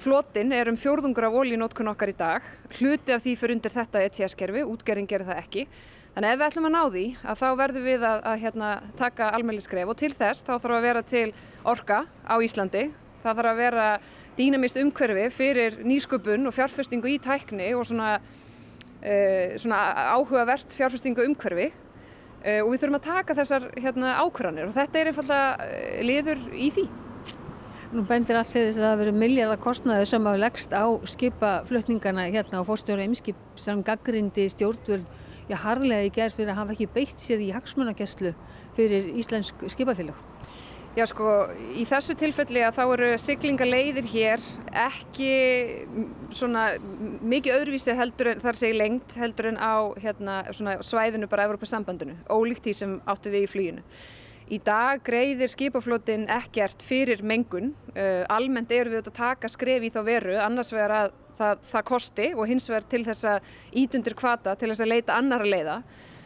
flotin 0.00 0.54
er 0.56 0.70
um 0.72 0.78
fjórðungur 0.80 1.26
af 1.28 1.36
ólínótkun 1.36 1.90
okkar 1.92 2.12
í 2.14 2.16
dag. 2.16 2.46
Hluti 2.78 3.12
af 3.12 3.20
því 3.26 3.34
fyrir 3.36 3.56
undir 3.58 3.74
þetta 3.74 4.02
ETS-kerfi, 4.06 4.64
útgerðin 4.72 5.10
gerir 5.10 5.28
það 5.28 5.42
ekki. 5.42 5.66
Þannig 6.14 6.32
ef 6.32 6.40
við 6.40 6.46
ætlum 6.46 6.70
að 6.70 6.74
ná 6.74 6.80
því 6.94 7.04
að 7.20 7.38
þá 7.42 7.46
verðum 7.60 7.86
við 7.90 8.08
að, 8.08 8.24
að 8.30 8.42
hérna, 8.46 8.72
taka 8.96 9.30
almeinliskref 9.36 9.92
og 9.92 10.00
til 10.00 10.12
þess 10.14 10.46
þá 10.46 10.52
þarf 10.54 10.78
að 10.78 10.88
vera 10.88 11.04
til 11.12 11.26
orka 11.74 12.00
á 12.24 12.34
Íslandi. 12.40 12.88
Það 13.20 13.40
þarf 13.40 13.52
að 13.52 13.62
vera 13.66 13.86
dýnamist 14.38 14.80
umhverfi 14.80 15.30
fyrir 15.34 15.80
nýsköpun 15.84 16.48
og 16.48 16.56
fjárfestingu 16.56 17.12
í 17.12 17.20
tækni 17.22 17.72
og 17.76 17.84
svona, 17.90 18.16
uh, 18.16 19.56
svona 19.60 19.86
áhugavert 20.16 20.72
fjárfestingu 20.72 21.28
umhverfi 21.28 21.72
og 22.60 22.74
við 22.74 22.82
þurfum 22.82 22.98
að 22.98 23.06
taka 23.06 23.36
þessar 23.38 23.70
hérna, 23.80 24.18
ákvarðanir 24.20 24.68
og 24.68 24.76
þetta 24.76 25.00
er 25.00 25.10
einfallega 25.10 25.68
eh, 25.68 26.02
liður 26.04 26.42
í 26.52 26.68
því. 26.74 26.84
Nú 27.94 28.02
bendir 28.08 28.36
allt 28.40 28.50
þess 28.50 28.80
að 28.80 28.84
það 28.88 29.00
verið 29.04 29.18
miljardar 29.22 29.62
kostnaði 29.62 30.08
sem 30.10 30.28
hafa 30.28 30.42
leggst 30.42 30.74
á 30.74 30.84
skipaflutningana 31.14 32.26
hérna 32.26 32.60
á 32.60 32.66
fórstjóra 32.66 33.06
ymskip 33.06 33.38
sem 33.60 33.84
gaggrindi 33.86 34.48
stjórnvöld 34.50 35.06
já 35.48 35.56
harlega 35.62 36.08
í 36.08 36.12
gerð 36.12 36.40
fyrir 36.40 36.52
að 36.52 36.60
hafa 36.62 36.74
ekki 36.74 36.90
beitt 36.94 37.22
sér 37.22 37.44
í 37.44 37.52
hagsmunagesslu 37.54 38.34
fyrir 38.76 39.12
íslensk 39.14 39.68
skipafélag. 39.70 40.33
Já 40.94 41.08
sko, 41.10 41.26
í 41.74 41.82
þessu 41.90 42.14
tilfelli 42.14 42.60
að 42.62 42.76
þá 42.76 42.82
eru 42.84 43.06
siglingaleiðir 43.18 44.06
hér 44.12 44.42
ekki 44.84 45.30
svona 46.30 46.68
mikið 47.18 47.56
öðruvísi 47.56 47.96
heldur 47.98 48.30
en 48.30 48.44
þar 48.44 48.58
segi 48.60 48.76
lengt 48.78 49.16
heldur 49.18 49.48
en 49.50 49.58
á 49.58 49.90
hérna, 49.98 50.36
svæðinu 50.54 51.26
bara 51.32 51.48
Evropasambandinu, 51.48 52.14
ólíkt 52.30 52.68
því 52.68 52.76
sem 52.78 52.94
áttu 53.10 53.34
við 53.34 53.48
í 53.48 53.50
flýinu. 53.50 53.84
Í 54.54 54.60
dag 54.62 55.02
greiðir 55.02 55.50
skipaflótin 55.50 56.28
ekkert 56.30 56.86
fyrir 56.86 57.26
mengun, 57.26 57.72
uh, 57.96 58.22
almennt 58.30 58.70
eru 58.70 58.94
við 58.94 59.02
að 59.02 59.18
taka 59.18 59.50
skref 59.50 59.82
í 59.82 59.90
þá 59.90 60.02
veru, 60.06 60.38
annars 60.46 60.70
vegar 60.76 60.98
að 61.00 61.20
það, 61.40 61.68
það 61.72 61.86
kosti 61.90 62.32
og 62.36 62.50
hins 62.52 62.70
vegar 62.70 62.86
til 62.94 63.02
þess 63.08 63.30
að 63.34 63.54
ítundir 63.82 64.14
kvata 64.14 64.54
til 64.54 64.70
þess 64.70 64.86
að 64.86 64.92
leita 64.94 65.18
annara 65.18 65.48
leiða. 65.56 65.80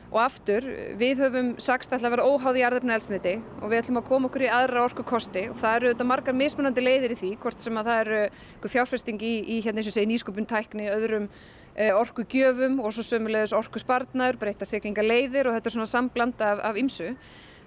Og 0.08 0.22
aftur, 0.22 0.64
við 0.96 1.20
höfum 1.20 1.48
sagst 1.60 1.92
að 1.92 2.06
það 2.06 2.12
vera 2.14 2.28
óháði 2.30 2.62
í 2.62 2.64
arðefna 2.64 2.94
elsniti 2.96 3.34
og 3.58 3.68
við 3.68 3.82
ætlum 3.82 3.98
að 4.00 4.06
koma 4.08 4.28
okkur 4.30 4.44
í 4.46 4.50
aðra 4.56 4.84
orku 4.86 5.04
kosti 5.04 5.42
og 5.50 5.58
það 5.60 5.74
eru 5.76 5.90
auðvitað 5.90 6.08
margar 6.08 6.36
mismunandi 6.38 6.84
leiðir 6.84 7.12
í 7.12 7.18
því, 7.18 7.32
hvort 7.42 7.60
sem 7.60 7.76
að 7.76 7.90
það 7.90 8.00
eru 8.04 8.70
fjárfesting 8.72 9.20
í, 9.20 9.34
í 9.44 9.58
hérna 9.66 9.82
eins 9.82 9.90
og 9.90 9.96
segi 9.98 10.08
nýsköpuntækni, 10.08 10.86
öðrum 10.94 11.26
e, 11.28 11.90
orku 11.92 12.24
gjöfum 12.24 12.78
og 12.80 12.94
svo 12.96 13.04
sömulegis 13.04 13.52
orku 13.56 13.82
spartnaður, 13.82 14.38
breyta 14.40 14.68
siglinga 14.68 15.04
leiðir 15.04 15.50
og 15.50 15.58
þetta 15.58 15.70
er 15.70 15.76
svona 15.76 15.90
sambland 15.92 16.40
af, 16.40 16.62
af 16.70 16.80
ymsu. 16.80 17.10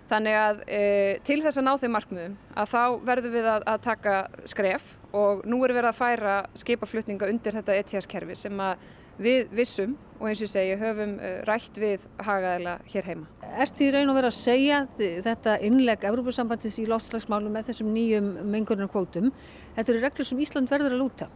Þannig 0.09 0.35
að 0.35 0.63
e, 0.65 0.81
til 1.27 1.37
þess 1.45 1.61
að 1.61 1.67
ná 1.67 1.75
þeim 1.79 1.93
markmiðum 1.95 2.33
að 2.57 2.73
þá 2.73 2.81
verðum 3.07 3.37
við 3.37 3.51
að, 3.53 3.67
að 3.69 3.85
taka 3.85 4.15
skref 4.49 4.89
og 5.15 5.45
nú 5.45 5.61
er 5.61 5.75
verið 5.77 5.91
að 5.91 6.01
færa 6.01 6.33
skipaflutninga 6.57 7.29
undir 7.31 7.55
þetta 7.59 7.77
ETS-kerfi 7.83 8.35
sem 8.41 8.65
að 8.65 8.81
við 9.21 9.51
vissum 9.55 9.97
og 10.21 10.27
eins 10.29 10.41
og 10.41 10.45
ég 10.45 10.51
segi 10.51 10.77
höfum 10.81 11.15
eh, 11.17 11.39
rætt 11.49 11.77
við 11.81 12.05
hagaðila 12.21 12.77
hér 12.91 13.07
heima. 13.09 13.29
Ertu 13.61 13.87
í 13.87 13.91
raun 13.93 14.11
og 14.11 14.17
verið 14.19 14.29
að 14.29 14.37
segja 14.37 14.81
þetta 14.99 15.57
innleg 15.65 16.05
Európa-sambandis 16.11 16.77
í 16.81 16.87
láttslagsmálum 16.89 17.53
með 17.55 17.71
þessum 17.71 17.89
nýjum 17.95 18.29
mengunarkvótum? 18.53 19.31
Þetta 19.77 19.93
eru 19.93 20.03
reglur 20.05 20.29
sem 20.29 20.43
Ísland 20.45 20.71
verður 20.71 20.95
að 20.95 21.03
lúta? 21.03 21.29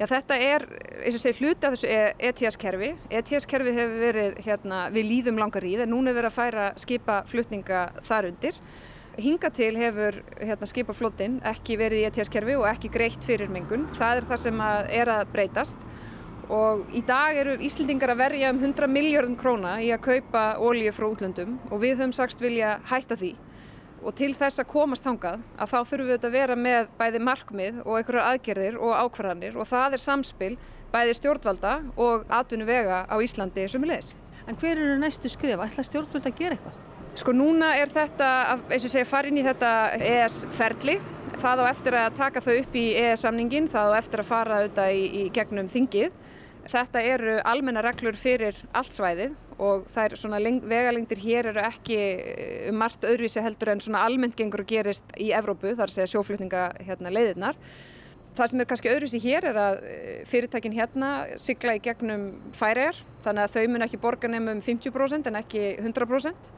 Já 0.00 0.06
þetta 0.08 0.36
er, 0.40 0.62
eins 1.04 1.16
og 1.18 1.20
segi, 1.20 1.44
hluti 1.44 1.66
af 1.68 1.74
þessu 1.74 1.88
ETS-kerfi. 2.28 2.92
ETS-kerfi 3.18 3.74
hefur 3.76 3.98
verið 4.00 4.38
hérna, 4.46 4.84
við 4.94 5.10
líðum 5.10 5.40
langar 5.40 5.66
í 5.68 5.74
það, 5.76 5.90
núna 5.92 6.12
er 6.12 6.16
verið 6.16 6.30
að 6.30 6.38
færa 6.38 6.68
skipa 6.80 7.18
flutninga 7.28 7.82
þar 8.08 8.30
undir. 8.30 8.56
Hinga 9.20 9.50
til 9.52 9.74
hefur 9.76 10.16
hérna, 10.38 10.68
skipaflottin 10.70 11.40
ekki 11.50 11.76
verið 11.76 12.00
í 12.00 12.06
ETS-kerfi 12.08 12.56
og 12.56 12.68
ekki 12.70 12.88
greitt 12.94 13.26
fyrir 13.26 13.52
mengun. 13.52 13.84
Það 13.98 14.22
er 14.22 14.28
það 14.30 14.42
sem 14.46 14.62
að 14.64 14.92
er 15.02 15.12
að 15.12 15.26
breytast 15.34 15.84
og 16.50 16.88
í 16.96 17.02
dag 17.06 17.36
eru 17.38 17.54
Íslendingar 17.62 18.14
að 18.14 18.22
verja 18.24 18.50
um 18.50 18.58
100 18.58 18.90
miljardum 18.90 19.36
króna 19.38 19.76
í 19.82 19.92
að 19.94 20.02
kaupa 20.08 20.42
ólíu 20.58 20.90
frá 20.94 21.06
útlöndum 21.06 21.58
og 21.70 21.78
við 21.84 22.00
höfum 22.00 22.16
sagst 22.16 22.42
vilja 22.42 22.78
hætta 22.90 23.18
því 23.20 23.36
og 24.00 24.16
til 24.16 24.32
þess 24.34 24.62
að 24.62 24.70
komast 24.72 25.06
hangað 25.06 25.40
að 25.60 25.72
þá 25.72 25.78
þurfum 25.78 26.10
við 26.10 26.26
að 26.26 26.34
vera 26.34 26.56
með 26.56 26.90
bæði 26.98 27.22
markmið 27.28 27.80
og 27.84 27.96
einhverjar 27.98 28.28
aðgerðir 28.32 28.78
og 28.80 28.94
ákvarðanir 28.96 29.58
og 29.60 29.68
það 29.68 29.96
er 29.96 30.04
samspil 30.04 30.52
bæði 30.90 31.16
stjórnvalda 31.20 31.74
og 32.00 32.24
atvinnu 32.40 32.66
vega 32.68 33.04
á 33.06 33.16
Íslandi 33.22 33.66
sem 33.70 33.84
er 33.84 33.92
leiðis. 33.92 34.14
En 34.48 34.58
hver 34.58 34.78
eru 34.78 34.96
næstu 34.98 35.30
skrif? 35.30 35.60
Ætla 35.60 35.84
stjórnvalda 35.86 36.32
að 36.32 36.40
gera 36.40 36.56
eitthvað? 36.56 36.78
Sko 37.20 37.34
núna 37.34 37.72
er 37.76 37.90
þetta, 37.90 38.28
eins 38.70 38.86
og 38.86 38.92
segja, 38.92 39.06
farin 39.08 39.38
í 39.38 39.44
þetta 39.44 39.70
ES-ferli. 39.98 40.96
Það 41.40 41.62
á 41.62 41.64
eftir 41.70 41.96
að 41.98 42.18
taka 42.18 42.42
þau 42.44 42.52
upp 42.54 42.76
í 42.78 42.84
ES-samningin, 43.00 43.68
það 43.70 43.94
á 43.94 43.98
eftir 43.98 44.22
að 44.22 44.28
fara 44.28 44.60
auðvitað 44.60 44.94
í, 44.94 45.04
í 45.20 45.22
gegnum 45.34 45.70
þingið. 45.70 46.10
Þetta 46.68 47.00
eru 47.02 47.38
almenna 47.48 47.82
reglur 47.84 48.16
fyrir 48.18 48.58
allt 48.76 48.96
svæðið 48.96 49.36
og 49.60 49.86
það 49.92 50.16
er 50.16 50.58
vegalengdir 50.68 51.20
hér 51.20 51.50
eru 51.52 51.62
ekki 51.64 51.98
um 52.70 52.78
margt 52.80 53.04
öðruvísi 53.04 53.42
heldur 53.44 53.72
en 53.74 53.82
svona 53.84 54.04
almennt 54.08 54.36
gengur 54.36 54.64
og 54.64 54.68
gerist 54.68 55.04
í 55.20 55.30
Evrópu, 55.36 55.74
þar 55.76 55.92
sé 55.92 56.06
sjóflutninga 56.08 56.70
hérna, 56.80 57.12
leiðirnar. 57.12 57.58
Það 58.36 58.50
sem 58.50 58.62
er 58.62 58.68
kannski 58.70 58.92
öðruvísi 58.92 59.20
hér 59.24 59.48
er 59.50 59.58
að 59.58 59.78
eh, 59.90 60.18
fyrirtækin 60.30 60.76
hérna 60.76 61.10
sigla 61.42 61.74
í 61.76 61.82
gegnum 61.84 62.28
færiðar 62.56 63.00
þannig 63.24 63.46
að 63.46 63.56
þau 63.56 63.64
mun 63.72 63.86
ekki 63.86 64.00
borga 64.00 64.30
nefnum 64.30 64.62
50% 64.64 65.30
en 65.30 65.40
ekki 65.40 65.64
100%. 65.80 66.52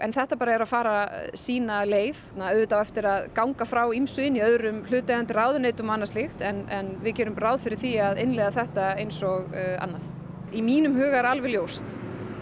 En 0.00 0.14
þetta 0.16 0.36
bara 0.40 0.54
er 0.56 0.62
að 0.64 0.70
fara 0.70 0.92
sína 1.36 1.82
leið, 1.84 2.20
auðvitað 2.38 2.84
eftir 2.86 3.08
að 3.10 3.26
ganga 3.36 3.66
frá 3.68 3.82
ímsuðin 3.96 4.38
í 4.38 4.44
öðrum 4.44 4.78
hlutegandi 4.88 5.36
ráðuneytum 5.36 5.90
og 5.90 5.96
annað 5.96 6.12
slíkt 6.14 6.44
en, 6.46 6.62
en 6.72 6.94
við 7.04 7.18
gerum 7.18 7.36
ráð 7.36 7.66
fyrir 7.66 7.82
því 7.82 7.90
að 8.06 8.22
innlega 8.22 8.54
þetta 8.54 8.86
eins 9.02 9.18
og 9.28 9.50
uh, 9.52 9.74
annað. 9.84 10.06
Í 10.56 10.62
mínum 10.64 10.96
huga 10.96 11.20
er 11.20 11.28
alveg 11.28 11.52
ljóst 11.52 11.98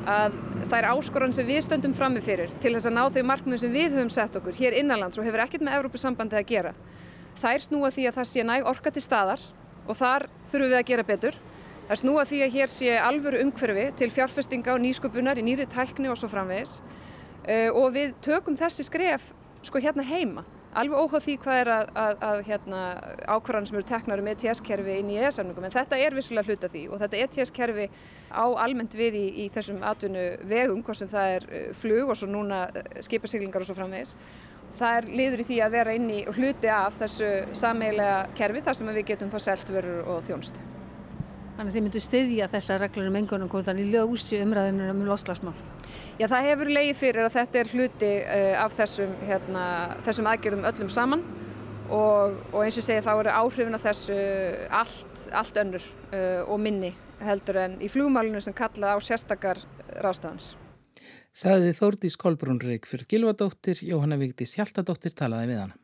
að 0.09 0.38
það 0.69 0.77
er 0.79 0.88
áskoran 0.93 1.35
sem 1.35 1.49
við 1.49 1.61
stöndum 1.67 1.97
frammi 1.97 2.23
fyrir 2.25 2.55
til 2.62 2.73
þess 2.77 2.88
að 2.88 2.95
ná 2.97 3.03
þau 3.12 3.25
markmiðum 3.29 3.61
sem 3.61 3.75
við 3.75 3.97
höfum 3.97 4.12
sett 4.15 4.38
okkur 4.38 4.57
hér 4.57 4.79
innanlands 4.79 5.19
og 5.19 5.27
hefur 5.27 5.43
ekkert 5.45 5.67
með 5.67 5.81
Evrópusambandi 5.81 6.38
að 6.38 6.47
gera. 6.49 6.73
Það 7.43 7.59
er 7.59 7.65
snúa 7.67 7.91
því 7.95 8.07
að 8.09 8.17
það 8.21 8.31
sé 8.31 8.47
næg 8.47 8.71
orka 8.71 8.95
til 8.95 9.05
staðar 9.05 9.43
og 9.85 9.99
þar 9.99 10.29
þurfum 10.53 10.71
við 10.71 10.79
að 10.79 10.88
gera 10.93 11.09
betur. 11.11 11.37
Það 11.88 11.93
er 11.95 12.00
snúa 12.03 12.25
því 12.29 12.41
að 12.45 12.57
hér 12.57 12.73
sé 12.73 12.97
alvöru 13.00 13.43
umhverfi 13.45 13.85
til 13.99 14.11
fjárfestinga 14.15 14.75
og 14.75 14.83
nýsköpunar 14.85 15.41
í 15.41 15.45
nýri 15.45 15.69
tækni 15.73 16.11
og 16.12 16.19
svo 16.21 16.31
framvegis 16.33 16.79
uh, 17.47 17.71
og 17.73 17.92
við 17.97 18.14
tökum 18.25 18.59
þessi 18.59 18.87
skref 18.88 19.33
sko 19.66 19.83
hérna 19.83 20.07
heima 20.07 20.47
alveg 20.76 21.00
óháð 21.00 21.25
því 21.25 21.35
hvað 21.42 21.61
er 21.62 21.71
að, 21.73 21.90
að, 21.97 22.14
að 22.28 22.40
hérna, 22.49 22.80
ákvarðan 23.25 23.68
sem 23.68 23.78
eru 23.78 23.87
teknar 23.88 24.23
um 24.23 24.30
ETS-kerfi 24.33 24.99
inn 25.00 25.12
í 25.12 25.18
EES-samningum 25.18 25.66
en 25.66 25.75
þetta 25.75 26.00
er 26.04 26.16
vissulega 26.16 26.52
hluta 26.52 26.71
því 26.73 26.85
og 26.92 27.02
þetta 27.02 27.23
ETS-kerfi 27.25 27.88
á 28.30 28.47
almennt 28.64 28.97
við 28.99 29.18
í, 29.18 29.25
í 29.45 29.49
þessum 29.54 29.83
atvinnu 29.88 30.26
vegum, 30.50 30.85
hvort 30.85 31.00
sem 31.00 31.11
það 31.11 31.35
er 31.38 31.49
uh, 31.49 31.66
flug 31.78 32.12
og 32.12 32.21
svo 32.21 32.30
núna 32.30 32.66
uh, 32.68 32.88
skipasiglingar 33.04 33.64
og 33.64 33.71
svo 33.71 33.78
framvegis. 33.78 34.16
Það 34.78 34.99
er 35.00 35.12
liður 35.18 35.42
í 35.42 35.47
því 35.49 35.61
að 35.64 35.75
vera 35.75 35.95
inn 35.97 36.11
í 36.12 36.18
hluti 36.37 36.71
af 36.71 36.99
þessu 37.00 37.30
sameilega 37.57 38.26
kerfi 38.38 38.66
þar 38.68 38.78
sem 38.78 38.92
við 38.92 39.09
getum 39.14 39.33
þá 39.33 39.40
selt 39.49 39.73
verur 39.75 40.04
og 40.14 40.26
þjónstu. 40.28 40.68
Þannig 41.59 41.73
að 41.73 41.75
þið 41.75 41.83
myndu 41.85 42.00
styðja 42.05 42.47
þessa 42.53 42.75
reglur 42.79 43.07
um 43.11 43.17
engunum 43.19 43.49
kvotan 43.50 43.81
í 43.83 43.88
ljósi 43.91 44.38
umræðinu 44.45 44.93
um 44.93 45.00
loslagsmál? 45.09 45.57
Já, 46.21 46.29
það 46.31 46.45
hefur 46.47 46.69
leiði 46.71 46.93
fyrir 46.95 47.27
að 47.27 47.35
þetta 47.35 47.59
er 47.59 47.73
hluti 47.73 48.11
uh, 48.21 48.53
af 48.62 48.77
þessum, 48.79 49.17
hérna, 49.27 49.65
þessum 50.07 50.29
aðgjörðum 50.31 50.69
öllum 50.71 50.93
saman 50.95 51.25
og, 51.88 52.37
og 52.53 52.61
eins 52.62 52.79
og 52.79 52.87
segja 52.87 53.03
þá 53.03 53.11
eru 53.17 53.35
áhrifin 53.41 53.75
af 53.75 53.88
þessu 53.88 54.21
allt, 54.83 55.25
allt 55.41 55.61
önnur 55.65 55.91
uh, 56.12 56.47
og 56.47 56.62
minni 56.62 56.93
heldur 57.27 57.59
en 57.65 57.77
í 57.83 57.91
flugmálinu 57.91 58.45
sem 58.45 58.55
kalla 58.55 58.95
á 58.95 58.97
sérstakar 59.03 59.59
rástafanir. 59.99 60.55
Saði 61.35 61.75
Þórdís 61.75 62.15
Kolbrún 62.23 62.62
Reykjörg 62.62 62.87
fyrir 62.93 63.11
Gilvardóttir, 63.11 63.83
Jóhanna 63.83 64.23
Vigdís 64.23 64.55
Hjaltadóttir 64.55 65.19
talaði 65.19 65.57
við 65.57 65.62
hana. 65.65 65.83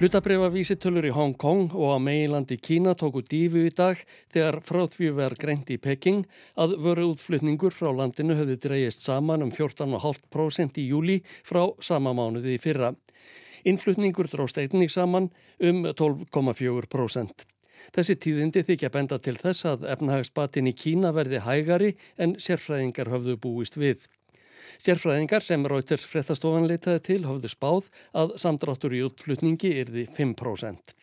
Hlutabrifa 0.00 0.46
vísitölur 0.48 1.04
í 1.04 1.10
Hong 1.12 1.34
Kong 1.36 1.74
og 1.76 1.90
á 1.92 1.98
meilandi 2.00 2.56
Kína 2.56 2.94
tóku 2.96 3.20
dífu 3.20 3.66
í 3.68 3.72
dag 3.76 3.98
þegar 4.32 4.56
frá 4.64 4.86
því 4.88 5.10
verð 5.18 5.40
greint 5.42 5.68
í 5.68 5.76
Peking 5.76 6.22
að 6.56 6.72
vöru 6.86 7.10
útflutningur 7.10 7.74
frá 7.76 7.90
landinu 7.92 8.32
höfði 8.38 8.56
dreyist 8.64 9.04
saman 9.04 9.44
um 9.44 9.50
14,5% 9.52 10.80
í 10.80 10.86
júli 10.88 11.18
frá 11.44 11.66
sama 11.84 12.14
mánuði 12.16 12.54
í 12.56 12.62
fyrra. 12.62 12.94
Innflutningur 13.68 14.30
dróst 14.32 14.62
einnig 14.62 14.88
saman 14.88 15.28
um 15.60 15.82
12,4%. 15.84 17.44
Þessi 17.92 18.16
tíðindi 18.24 18.64
þykja 18.70 18.92
benda 18.94 19.20
til 19.20 19.36
þess 19.36 19.68
að 19.68 19.84
efnahagsbatin 19.98 20.72
í 20.72 20.74
Kína 20.80 21.12
verði 21.12 21.44
hægari 21.44 21.92
en 22.16 22.38
sérfræðingar 22.40 23.12
höfðu 23.12 23.36
búist 23.44 23.76
við. 23.76 24.08
Sérfræðingar 24.80 25.44
sem 25.44 25.66
Reuters 25.68 26.06
fréttastofan 26.08 26.64
leitaði 26.68 27.02
til 27.04 27.20
hafðu 27.26 27.50
spáð 27.52 27.90
að 28.16 28.30
samdráttur 28.40 28.94
í 28.96 29.02
útflutningi 29.04 29.74
yrði 29.82 30.06
5%. 30.16 30.94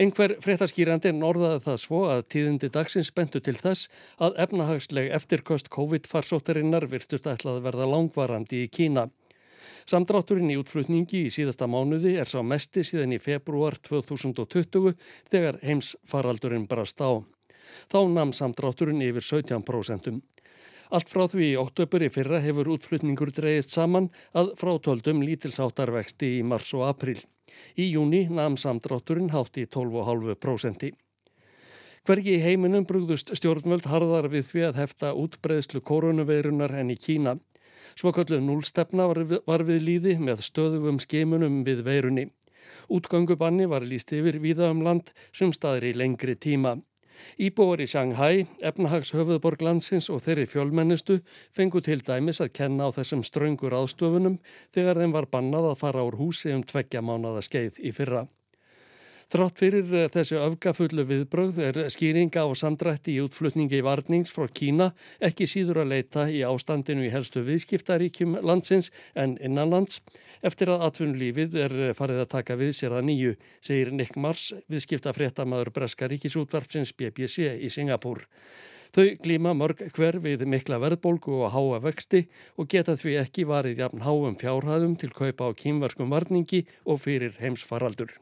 Einhver 0.00 0.34
fréttaskýrandi 0.42 1.12
norðaði 1.14 1.60
það 1.66 1.76
svo 1.82 2.00
að 2.10 2.22
tíðindi 2.32 2.70
dagsins 2.72 3.12
bentu 3.14 3.42
til 3.44 3.54
þess 3.60 3.90
að 4.16 4.40
efnahagsleg 4.46 5.12
eftirkost 5.18 5.68
COVID-farsóttarinnar 5.76 6.88
virtust 6.90 7.28
ætlað 7.30 7.60
verða 7.68 7.90
langvarandi 7.92 8.64
í 8.64 8.72
Kína. 8.72 9.06
Samdrátturinn 9.84 10.50
í 10.50 10.56
útflutningi 10.58 11.26
í 11.28 11.30
síðasta 11.30 11.68
mánuði 11.68 12.16
er 12.18 12.30
sá 12.30 12.40
mesti 12.42 12.82
síðan 12.88 13.14
í 13.14 13.20
februar 13.20 13.76
2020 13.84 14.96
þegar 15.28 15.60
heims 15.62 15.92
faraldurinn 16.08 16.66
brast 16.66 17.04
á. 17.04 17.20
Þá 17.92 18.00
namn 18.08 18.32
samdrátturinn 18.32 19.04
yfir 19.04 19.28
17%. 19.44 20.22
Allt 20.94 21.08
frá 21.10 21.24
því 21.26 21.46
í 21.50 21.54
oktober 21.58 22.04
í 22.06 22.08
fyrra 22.14 22.38
hefur 22.38 22.68
útflutningur 22.76 23.32
dreyist 23.34 23.72
saman 23.74 24.12
að 24.38 24.52
frátöldum 24.60 25.24
lítilsáttarvexti 25.26 26.36
í 26.36 26.44
mars 26.46 26.70
og 26.76 26.84
april. 26.86 27.16
Í 27.74 27.88
júni 27.88 28.20
namn 28.30 28.54
samdrátturinn 28.60 29.32
hátt 29.34 29.58
í 29.58 29.64
12,5%. 29.66 30.92
Hvergi 32.06 32.36
í 32.36 32.44
heiminum 32.44 32.86
brúðust 32.86 33.32
stjórnvöld 33.34 33.88
harðar 33.90 34.30
við 34.30 34.46
því 34.52 34.64
að 34.68 34.80
hefta 34.82 35.12
útbreðslu 35.18 35.82
koronaveirunar 35.90 36.76
enn 36.78 36.94
í 36.94 36.98
Kína. 37.00 37.38
Svoköllu 37.98 38.38
núlstefna 38.44 39.08
var, 39.10 39.66
við 39.66 39.86
líði 39.88 40.18
með 40.22 40.46
stöðugum 40.46 41.02
skemunum 41.02 41.62
við 41.66 41.82
veirunni. 41.88 42.28
Útgangubanni 42.86 43.66
var 43.66 43.82
líst 43.82 44.14
yfir 44.14 44.38
víða 44.38 44.70
um 44.70 44.86
land 44.86 45.10
sem 45.32 45.50
staðir 45.56 45.90
í 45.90 45.96
lengri 46.04 46.38
tíma. 46.38 46.78
Íbúar 47.38 47.82
í 47.84 47.88
Shanghai, 47.90 48.46
efnahags 48.62 49.14
höfuðborg 49.16 49.64
landsins 49.66 50.10
og 50.12 50.22
þeirri 50.24 50.46
fjölmennustu 50.50 51.20
fengu 51.56 51.82
til 51.84 52.00
dæmis 52.04 52.42
að 52.44 52.54
kenna 52.60 52.88
á 52.88 52.94
þessum 52.94 53.24
ströngur 53.26 53.76
ástofunum 53.76 54.38
þegar 54.74 55.02
þeim 55.02 55.16
var 55.16 55.30
bannað 55.32 55.72
að 55.72 55.80
fara 55.82 56.06
úr 56.06 56.18
húsi 56.20 56.54
um 56.54 56.62
tveggja 56.62 57.02
mánada 57.02 57.42
skeið 57.44 57.80
í 57.82 57.94
fyrra. 57.96 58.26
Þrátt 59.32 59.60
fyrir 59.62 59.92
eh, 59.94 60.08
þessu 60.12 60.40
öfgafullu 60.42 61.04
viðbröð 61.08 61.60
er 61.64 61.78
skýringa 61.92 62.44
og 62.48 62.58
samdrætti 62.60 63.14
í 63.14 63.22
útflutningi 63.24 63.80
í 63.80 63.84
varnings 63.84 64.32
frá 64.34 64.46
Kína 64.52 64.90
ekki 65.24 65.48
síður 65.48 65.82
að 65.84 65.94
leita 65.94 66.26
í 66.28 66.42
ástandinu 66.44 67.06
í 67.06 67.12
helstu 67.14 67.44
viðskiptaríkjum 67.46 68.36
landsins 68.44 68.92
en 69.14 69.38
innanlands 69.40 70.02
eftir 70.44 70.74
að 70.74 70.84
atvinnulífið 70.90 71.58
er 71.64 71.76
farið 71.96 72.24
að 72.24 72.30
taka 72.36 72.58
við 72.60 72.76
sér 72.76 72.98
að 72.98 73.08
nýju, 73.08 73.34
segir 73.64 73.94
Nick 73.96 74.20
Mars, 74.20 74.52
viðskiptafréttamaður 74.68 75.72
Breska 75.74 76.08
ríkisútvarpsins 76.12 76.92
BBC 76.92 77.48
í 77.64 77.72
Singapúr. 77.72 78.26
Þau 78.94 79.16
glíma 79.24 79.54
mörg 79.58 79.80
hver 79.96 80.20
við 80.22 80.44
mikla 80.46 80.78
verðbólgu 80.78 81.40
og 81.40 81.50
háa 81.50 81.80
vexti 81.82 82.28
og 82.54 82.68
geta 82.70 82.94
því 82.94 83.16
ekki 83.24 83.48
varið 83.50 83.82
jafn 83.82 84.04
háum 84.06 84.38
fjárhæðum 84.38 84.94
til 85.00 85.10
kaupa 85.10 85.50
á 85.50 85.58
kýmverskum 85.58 86.14
varningi 86.14 86.62
og 86.86 87.02
fyrir 87.02 87.34
heimsfaraldur. 87.40 88.14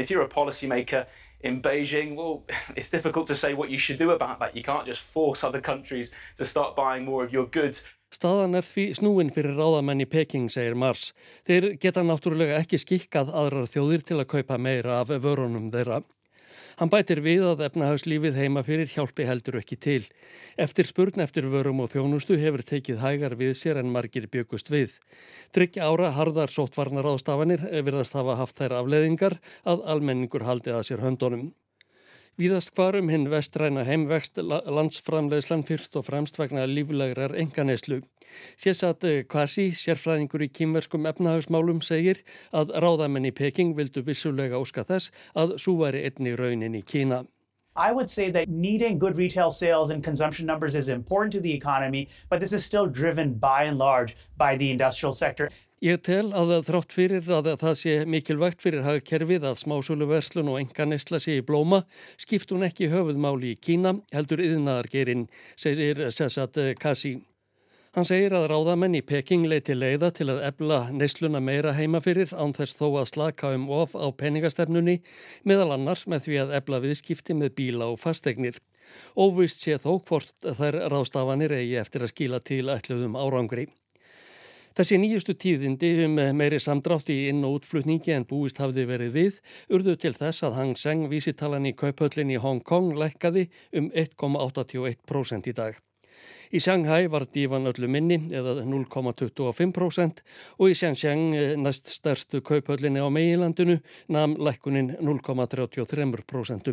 If 0.00 0.10
you're 0.10 0.22
a 0.22 0.28
policymaker 0.28 1.06
in 1.40 1.60
Beijing, 1.60 2.16
well, 2.16 2.44
it's 2.76 2.90
difficult 2.90 3.26
to 3.26 3.34
say 3.34 3.54
what 3.54 3.70
you 3.70 3.78
should 3.78 3.98
do 3.98 4.10
about 4.10 4.38
that. 4.40 4.56
You 4.56 4.62
can't 4.62 4.86
just 4.86 5.02
force 5.02 5.44
other 5.44 5.60
countries 5.60 6.14
to 6.36 6.44
start 6.44 6.74
buying 6.74 7.04
more 7.04 7.22
of 7.24 7.32
your 7.32 7.46
goods. 7.46 7.84
Staðan 8.10 8.56
er 8.58 8.66
því 8.66 8.88
snúin 8.98 9.28
fyrir 9.30 9.54
ráðamenn 9.54 10.02
í 10.02 10.06
Peking, 10.10 10.48
segir 10.50 10.74
Mars. 10.74 11.12
Þeir 11.46 11.76
geta 11.78 12.02
náttúrulega 12.02 12.56
ekki 12.58 12.80
skikkað 12.82 13.30
aðrar 13.30 13.68
þjóðir 13.70 14.02
til 14.02 14.18
að 14.18 14.30
kaupa 14.32 14.58
meira 14.58 14.96
af 15.04 15.12
vörunum 15.22 15.68
þeirra. 15.70 16.00
Hann 16.80 16.88
bætir 16.88 17.18
við 17.20 17.42
að 17.44 17.66
efnahagslífið 17.66 18.38
heima 18.40 18.62
fyrir 18.64 18.88
hjálpi 18.88 19.26
heldur 19.28 19.58
ekki 19.58 19.76
til. 19.76 20.00
Eftir 20.56 20.88
spurn 20.88 21.20
eftir 21.20 21.44
vörum 21.52 21.82
og 21.84 21.90
þjónustu 21.92 22.38
hefur 22.40 22.64
tekið 22.64 23.02
hægar 23.02 23.36
við 23.36 23.52
sér 23.58 23.82
en 23.82 23.92
margir 23.92 24.30
byggust 24.32 24.72
við. 24.72 24.94
Tryggja 25.52 25.90
ára 25.92 26.14
harðar 26.16 26.48
sóttvarnar 26.48 27.10
ástafanir 27.12 27.66
virðast 27.84 28.16
hafa 28.16 28.38
haft 28.40 28.56
þær 28.62 28.78
afleðingar 28.78 29.36
að 29.68 29.84
almenningur 29.92 30.46
haldi 30.48 30.72
að 30.72 30.86
sér 30.88 31.04
höndunum. 31.04 31.50
Víðast 32.40 32.70
hvarum 32.72 33.10
hinn 33.12 33.26
vestræna 33.28 33.82
heimvext 33.84 34.38
landsframlegslan 34.40 35.60
fyrst 35.68 35.98
og 36.00 36.06
fremst 36.06 36.38
vegna 36.40 36.62
líflegrar 36.64 37.34
enganeyslu. 37.36 37.98
Sésat 38.56 39.04
Kvasi, 39.28 39.66
sérfræðingur 39.76 40.46
í 40.46 40.48
kýmverskum 40.48 41.04
efnahagsmálum, 41.10 41.82
segir 41.84 42.22
að 42.56 42.72
ráðamenn 42.80 43.28
í 43.28 43.34
Peking 43.36 43.74
vildu 43.76 44.00
vissulega 44.06 44.56
óska 44.56 44.86
þess 44.88 45.12
að 45.36 45.58
svo 45.60 45.76
væri 45.82 46.06
einni 46.08 46.32
raunin 46.32 46.80
í 46.80 46.80
Kína. 46.80 47.26
I 47.80 47.92
would 47.92 48.10
say 48.10 48.30
that 48.30 48.48
needing 48.48 48.98
good 48.98 49.16
retail 49.16 49.50
sales 49.50 49.88
and 49.90 50.04
consumption 50.04 50.44
numbers 50.44 50.74
is 50.74 50.88
important 50.90 51.32
to 51.32 51.40
the 51.40 51.54
economy, 51.54 52.08
but 52.28 52.38
this 52.38 52.52
is 52.52 52.62
still 52.62 52.86
driven 52.86 53.34
by 53.34 53.64
and 53.64 53.78
large 53.78 54.16
by 54.36 54.56
the 54.56 54.70
industrial 54.70 55.12
sector. 55.12 55.48
Ég 55.80 56.02
tel 56.04 56.34
að 56.36 56.50
þrátt 56.66 56.92
fyrir 56.92 57.30
að 57.32 57.46
það 57.62 57.76
sé 57.80 57.92
mikilvægt 58.04 58.60
fyrir 58.60 58.84
hagkerfið 58.84 59.46
að 59.48 59.56
smásölu 59.62 60.10
verslun 60.10 60.50
og 60.52 60.58
enga 60.60 60.84
nesla 60.90 61.22
sé 61.24 61.38
í 61.40 61.46
blóma, 61.46 61.86
skipt 62.20 62.52
hún 62.52 62.66
ekki 62.66 62.90
höfuðmáli 62.92 63.54
í 63.54 63.60
Kína, 63.64 63.94
heldur 64.12 64.44
yðnaðargerinn, 64.44 65.24
segir 65.56 66.04
Sessat 66.12 66.60
Kasi. 66.76 67.16
Hann 67.90 68.06
segir 68.06 68.30
að 68.38 68.44
ráðamenn 68.52 68.92
í 68.94 69.00
Peking 69.02 69.48
leiti 69.50 69.74
leiða 69.74 70.12
til 70.14 70.28
að 70.30 70.44
ebla 70.46 70.76
nesluna 70.94 71.40
meira 71.42 71.72
heima 71.74 71.98
fyrir 72.04 72.30
án 72.38 72.52
þess 72.54 72.76
þó 72.78 73.00
að 73.00 73.08
slaka 73.10 73.50
um 73.56 73.64
of 73.74 73.96
á 73.98 74.06
peningastefnunni, 74.14 75.00
meðal 75.42 75.72
annars 75.74 76.04
með 76.06 76.28
því 76.28 76.38
að 76.44 76.54
ebla 76.60 76.80
viðskipti 76.84 77.34
með 77.34 77.50
bíla 77.58 77.90
og 77.90 77.98
fastegnir. 77.98 78.62
Óvist 79.18 79.66
sé 79.66 79.74
þó 79.82 79.98
hvort 80.06 80.30
þær 80.60 80.78
rástafanir 80.94 81.56
eigi 81.58 81.74
eftir 81.82 82.06
að 82.06 82.14
skila 82.14 82.38
til 82.38 82.62
ætluðum 82.70 83.18
árangri. 83.18 83.66
Þessi 84.78 85.02
nýjustu 85.02 85.34
tíðindi 85.34 85.92
um 86.06 86.14
meiri 86.38 86.62
samdrátt 86.62 87.10
í 87.10 87.24
inn- 87.34 87.42
og 87.42 87.58
útflutningi 87.58 88.14
en 88.14 88.30
búist 88.30 88.62
hafði 88.62 88.86
verið 88.86 89.14
við 89.18 89.44
urðu 89.66 89.98
til 89.98 90.14
þess 90.14 90.46
að 90.46 90.60
Hang 90.62 90.78
Seng 90.78 91.10
vísitalan 91.10 91.66
í 91.66 91.74
kauphöllin 91.74 92.30
í 92.30 92.38
Hong 92.38 92.62
Kong 92.62 92.94
lækkaði 92.94 93.48
um 93.74 93.90
1,81% 93.90 95.50
í 95.50 95.58
dag. 95.58 95.74
Í 96.50 96.58
Shanghai 96.58 97.06
var 97.10 97.28
dífan 97.30 97.68
öllu 97.70 97.86
minni 97.86 98.16
eða 98.34 98.64
0,25% 98.66 100.22
og 100.58 100.64
í 100.66 100.74
Shenzhen 100.74 101.28
eh, 101.34 101.52
næst 101.54 101.92
stærstu 101.94 102.40
kauphöllinni 102.42 102.98
á 102.98 103.06
meilandinu 103.06 103.78
namn 104.10 104.34
lækkunin 104.42 104.96
0,33%. 104.98 106.72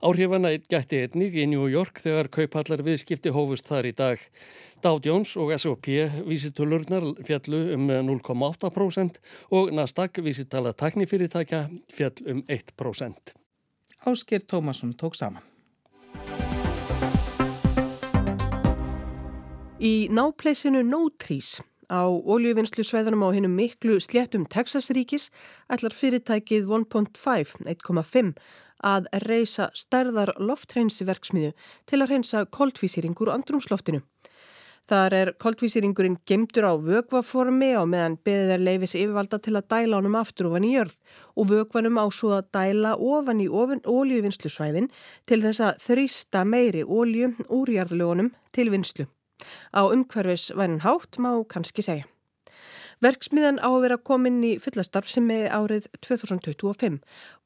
Áhrifana 0.00 0.52
gætti 0.68 1.02
einnig 1.04 1.34
í 1.36 1.46
New 1.48 1.66
York 1.68 2.00
þegar 2.04 2.30
kaupallar 2.32 2.80
viðskipti 2.84 3.32
hófust 3.32 3.68
þar 3.68 3.88
í 3.88 3.92
dag. 3.96 4.22
Dow 4.84 5.00
Jones 5.04 5.34
og 5.36 5.52
S&P 5.56 6.06
vísitölurnar 6.28 7.04
fjallu 7.24 7.60
um 7.76 7.90
0,8% 8.08 9.20
og 9.56 9.72
Nasdaq 9.76 10.22
vísitala 10.24 10.72
taknifyrirtækja 10.72 11.66
fjall 11.92 12.24
um 12.32 12.44
1%. 12.48 13.36
Ásker 14.08 14.44
Tómasson 14.48 14.96
tók 14.96 15.16
saman. 15.20 15.44
Í 19.80 20.10
nápleysinu 20.12 20.82
No 20.84 21.06
Trees 21.16 21.54
á 21.88 22.04
oljuvinnslu 22.04 22.84
sveðanum 22.84 23.22
á 23.24 23.32
hinnum 23.32 23.54
miklu 23.56 23.94
sléttum 23.96 24.42
Texasríkis 24.44 25.30
ætlar 25.72 25.94
fyrirtækið 25.96 26.66
1.5, 26.68 27.54
1.5 27.64 28.34
að 28.84 29.06
reysa 29.24 29.70
stærðar 29.72 30.34
loftreinsiverksmiðu 30.36 31.54
til 31.88 31.96
að 31.96 32.12
reynsa 32.12 32.42
koldvísýringur 32.52 33.30
andrumsloftinu. 33.32 34.02
Þar 34.90 35.16
er 35.16 35.30
koldvísýringurinn 35.40 36.18
gemdur 36.28 36.66
á 36.68 36.76
vögvaformi 36.76 37.70
á 37.72 37.80
meðan 37.88 38.18
beðið 38.20 38.52
er 38.58 38.64
leifis 38.66 38.96
yfirvalda 38.98 39.38
til 39.40 39.54
að 39.56 39.70
dæla 39.72 39.96
honum 40.02 40.18
aftur 40.20 40.50
ofan 40.50 40.66
í 40.68 40.74
jörð 40.74 40.98
og 41.40 41.48
vögvanum 41.54 41.96
á 41.96 42.04
svo 42.12 42.34
að 42.36 42.50
dæla 42.52 42.92
ofan 42.98 43.40
í 43.40 43.48
óljuvinnslusvæðin 43.48 44.90
til 45.24 45.40
þess 45.46 45.64
að 45.70 45.80
þrýsta 45.86 46.44
meiri 46.44 46.84
ólju 46.84 47.32
úr 47.48 47.72
jarðlugunum 47.78 48.30
til 48.52 48.68
vinslu. 48.74 49.08
Á 49.74 49.82
umhverfisvænin 49.88 50.82
hátt 50.86 51.20
má 51.22 51.32
kannski 51.48 51.84
segja. 51.84 52.08
Verksmiðan 53.00 53.56
á 53.64 53.68
að 53.72 53.82
vera 53.86 53.96
komin 53.96 54.42
í 54.44 54.50
fullastarf 54.60 55.08
sem 55.08 55.24
er 55.32 55.46
árið 55.56 55.86
2025. 56.04 56.98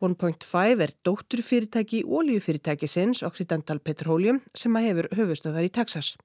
1.5 0.02 0.82
er 0.82 0.92
dótturfyrirtæki 1.06 2.00
í 2.00 2.08
óljufyrirtækisins 2.10 3.22
Occidental 3.22 3.78
Petroleum 3.78 4.40
sem 4.50 4.74
að 4.74 4.88
hefur 4.88 5.08
höfustöðar 5.20 5.68
í 5.68 5.70
Texas. 5.78 6.16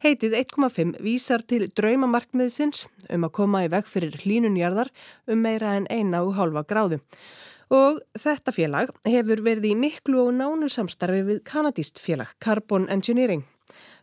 Heitið 0.00 0.38
1.5 0.40 0.96
vísar 1.04 1.44
til 1.44 1.68
draumamarkmiðsins 1.68 2.86
um 3.12 3.28
að 3.28 3.34
koma 3.36 3.66
í 3.66 3.70
veg 3.76 3.92
fyrir 3.92 4.16
hlínunjarðar 4.24 4.88
um 5.28 5.44
meira 5.44 5.76
en 5.76 5.90
eina 5.92 6.24
og 6.24 6.38
hálfa 6.40 6.64
gráðu. 6.64 7.02
Og 7.72 8.00
þetta 8.16 8.56
félag 8.56 8.96
hefur 9.04 9.44
verið 9.44 9.68
í 9.74 9.78
miklu 9.84 10.30
og 10.30 10.32
nánu 10.40 10.72
samstarfi 10.72 11.20
við 11.28 11.44
kanadíst 11.44 12.00
félag 12.00 12.32
Carbon 12.40 12.88
Engineering. 12.88 13.44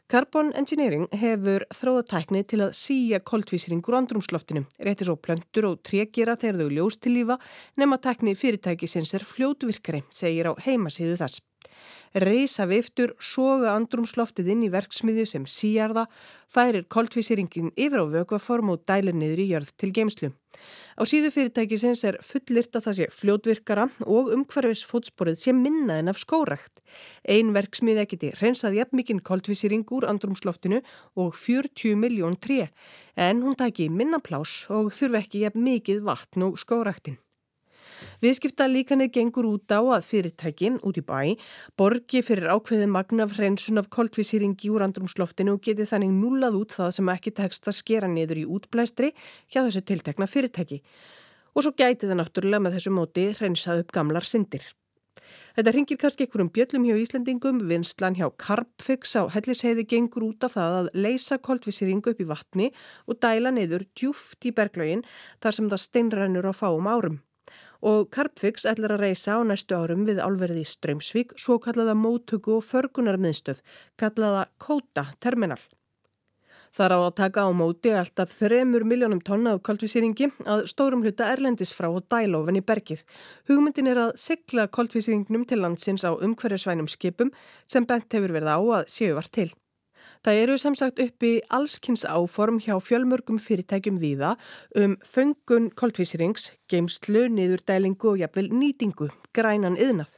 Carbon 0.09 0.47
Engineering 0.57 1.03
hefur 1.13 1.67
þróðatækni 1.69 2.39
til 2.49 2.63
að 2.65 2.71
síja 2.73 3.19
koldvísringur 3.21 3.93
andrumsloftinu, 3.93 4.63
réttir 4.81 5.05
svo 5.05 5.19
plöntur 5.21 5.67
og 5.69 5.83
trekjera 5.85 6.33
þegar 6.33 6.63
þau 6.63 6.71
ljós 6.73 6.97
til 6.97 7.13
lífa 7.13 7.37
nema 7.77 7.99
tækni 8.01 8.33
fyrirtæki 8.33 8.89
sinns 8.89 9.13
er 9.13 9.27
fljótvirkari, 9.29 10.01
segir 10.09 10.49
á 10.49 10.57
heimasíðu 10.65 11.13
þess. 11.21 11.43
Reisa 12.13 12.65
viftur, 12.69 13.13
soga 13.19 13.75
andrumsloftið 13.77 14.53
inn 14.55 14.65
í 14.67 14.71
verksmiðju 14.73 15.25
sem 15.29 15.45
síjarða, 15.49 16.07
færir 16.49 16.87
koldvísiringin 16.89 17.69
yfir 17.77 18.01
á 18.01 18.05
vökuaform 18.09 18.73
og 18.73 18.85
dælir 18.89 19.13
niður 19.13 19.43
í 19.43 19.49
jörð 19.51 19.69
til 19.77 19.91
geimslu. 19.93 20.31
Á 20.97 21.05
síðu 21.05 21.29
fyrirtækisins 21.35 22.01
er 22.09 22.17
fullirt 22.25 22.73
að 22.75 22.87
það 22.87 22.97
sé 22.97 23.07
fljótvirkara 23.13 23.85
og 24.09 24.33
umhverfis 24.33 24.81
fótsporið 24.89 25.37
sé 25.43 25.53
minna 25.53 25.99
en 26.01 26.09
af 26.09 26.19
skórekt. 26.19 26.81
Ein 27.23 27.53
verksmiðja 27.53 28.07
geti 28.09 28.33
reynsað 28.41 28.79
jafn 28.81 28.99
mikinn 28.99 29.21
koldvísiring 29.21 29.85
úr 29.93 30.09
andrumsloftinu 30.09 30.81
og 31.15 31.37
40 31.37 31.95
miljón 32.01 32.39
tré 32.41 32.71
en 33.15 33.45
hún 33.45 33.57
taki 33.59 33.89
minna 33.93 34.19
plás 34.19 34.65
og 34.73 34.89
þurfi 34.95 35.23
ekki 35.23 35.45
jafn 35.45 35.65
mikið 35.69 36.05
vatn 36.09 36.49
og 36.49 36.57
skórektin. 36.57 37.21
Viðskipta 38.23 38.67
líkanið 38.69 39.11
gengur 39.17 39.47
út 39.49 39.71
á 39.71 39.79
að 39.79 40.07
fyrirtæki 40.09 40.71
út 40.85 40.99
í 40.99 41.03
bæ 41.05 41.19
borgi 41.79 42.23
fyrir 42.25 42.49
ákveðin 42.53 42.93
magnaf 42.93 43.37
hreinsun 43.37 43.81
af 43.81 43.89
koltvísýringi 43.93 44.71
úr 44.73 44.85
andrumsloftinu 44.87 45.55
og 45.57 45.63
geti 45.65 45.87
þannig 45.89 46.15
núlað 46.15 46.59
út 46.61 46.75
það 46.77 46.91
sem 46.97 47.13
ekki 47.15 47.35
tekst 47.41 47.69
að 47.69 47.79
skera 47.79 48.09
niður 48.11 48.43
í 48.43 48.49
útblæstri 48.57 49.13
hjá 49.51 49.61
þessu 49.61 49.85
tiltekna 49.85 50.27
fyrirtæki. 50.27 50.81
Og 51.55 51.65
svo 51.65 51.73
gæti 51.73 52.07
það 52.07 52.19
náttúrulega 52.21 52.65
með 52.65 52.77
þessu 52.77 52.93
móti 52.93 53.29
hreinsað 53.39 53.85
upp 53.85 53.95
gamlar 53.95 54.27
syndir. 54.27 54.67
Þetta 55.57 55.73
ringir 55.75 55.99
kannski 56.01 56.25
einhverjum 56.25 56.51
bjöllum 56.55 56.85
hjá 56.87 56.97
Íslandingum, 57.03 57.61
vinslan 57.69 58.17
hjá 58.17 58.29
Karpfix 58.39 59.15
á 59.19 59.27
helliseiði 59.33 59.85
gengur 59.91 60.25
út 60.29 60.45
af 60.47 60.55
það 60.57 60.77
að 60.79 60.91
leysa 61.05 61.39
koltvísýringu 61.45 62.13
upp 62.13 62.21
í 62.23 62.29
vatni 62.29 62.69
og 63.05 63.19
dæla 63.23 63.53
niður 63.53 63.85
djúft 63.93 64.45
í 64.47 64.53
berglögin 64.55 65.05
þar 65.43 65.57
sem 65.57 65.71
það 65.71 65.85
steinrænur 65.85 66.49
á 66.49 66.53
fáum 66.55 66.89
árum 66.89 67.19
og 67.81 68.09
Karpfix 68.11 68.67
ætlar 68.69 68.95
að 68.95 69.03
reysa 69.05 69.39
á 69.39 69.43
næstu 69.47 69.77
árum 69.77 70.05
við 70.07 70.21
álverði 70.23 70.63
í 70.65 70.69
Strömsvík 70.69 71.35
svo 71.39 71.59
kallaða 71.63 71.95
móttöku 71.95 72.59
og 72.59 72.65
förgunarmiðstöð, 72.67 73.61
kallaða 73.99 74.47
Kóta 74.59 75.05
terminal. 75.19 75.61
Það 76.69 76.85
er 76.85 76.93
á 76.93 76.99
að 76.99 77.15
taka 77.17 77.45
á 77.45 77.49
móti 77.49 77.93
alltaf 77.97 78.33
3 78.37 78.61
miljónum 78.67 79.21
tonna 79.25 79.55
af 79.55 79.63
koltvísýringi 79.65 80.29
að 80.45 80.67
stórum 80.69 81.01
hluta 81.01 81.31
erlendis 81.33 81.73
frá 81.73 81.89
og 81.89 82.05
dælófin 82.11 82.59
í 82.59 82.65
bergið. 82.65 83.01
Hugmyndin 83.49 83.89
er 83.89 84.03
að 84.03 84.11
sigla 84.21 84.67
koltvísýringnum 84.67 85.47
til 85.49 85.63
landsins 85.63 86.05
á 86.05 86.13
umhverjusvænum 86.13 86.91
skipum 86.91 87.33
sem 87.65 87.89
bent 87.89 88.13
hefur 88.13 88.35
verið 88.37 88.53
á 88.53 88.59
að 88.59 88.85
séu 88.93 89.17
var 89.17 89.31
til. 89.33 89.49
Það 90.19 90.37
eru 90.43 90.55
sem 90.59 90.75
sagt 90.75 90.99
uppi 90.99 91.37
allskynns 91.55 92.01
áform 92.03 92.57
hjá 92.59 92.73
fjölmörgum 92.83 93.37
fyrirtækjum 93.39 94.01
viða 94.01 94.33
um 94.75 94.97
föngun 95.07 95.69
koltvísýrings, 95.79 96.49
geimslu, 96.67 97.29
niðurdælingu 97.31 98.09
og 98.11 98.19
jafnvel 98.19 98.49
nýtingu, 98.51 99.07
grænan 99.31 99.77
yðnað. 99.79 100.11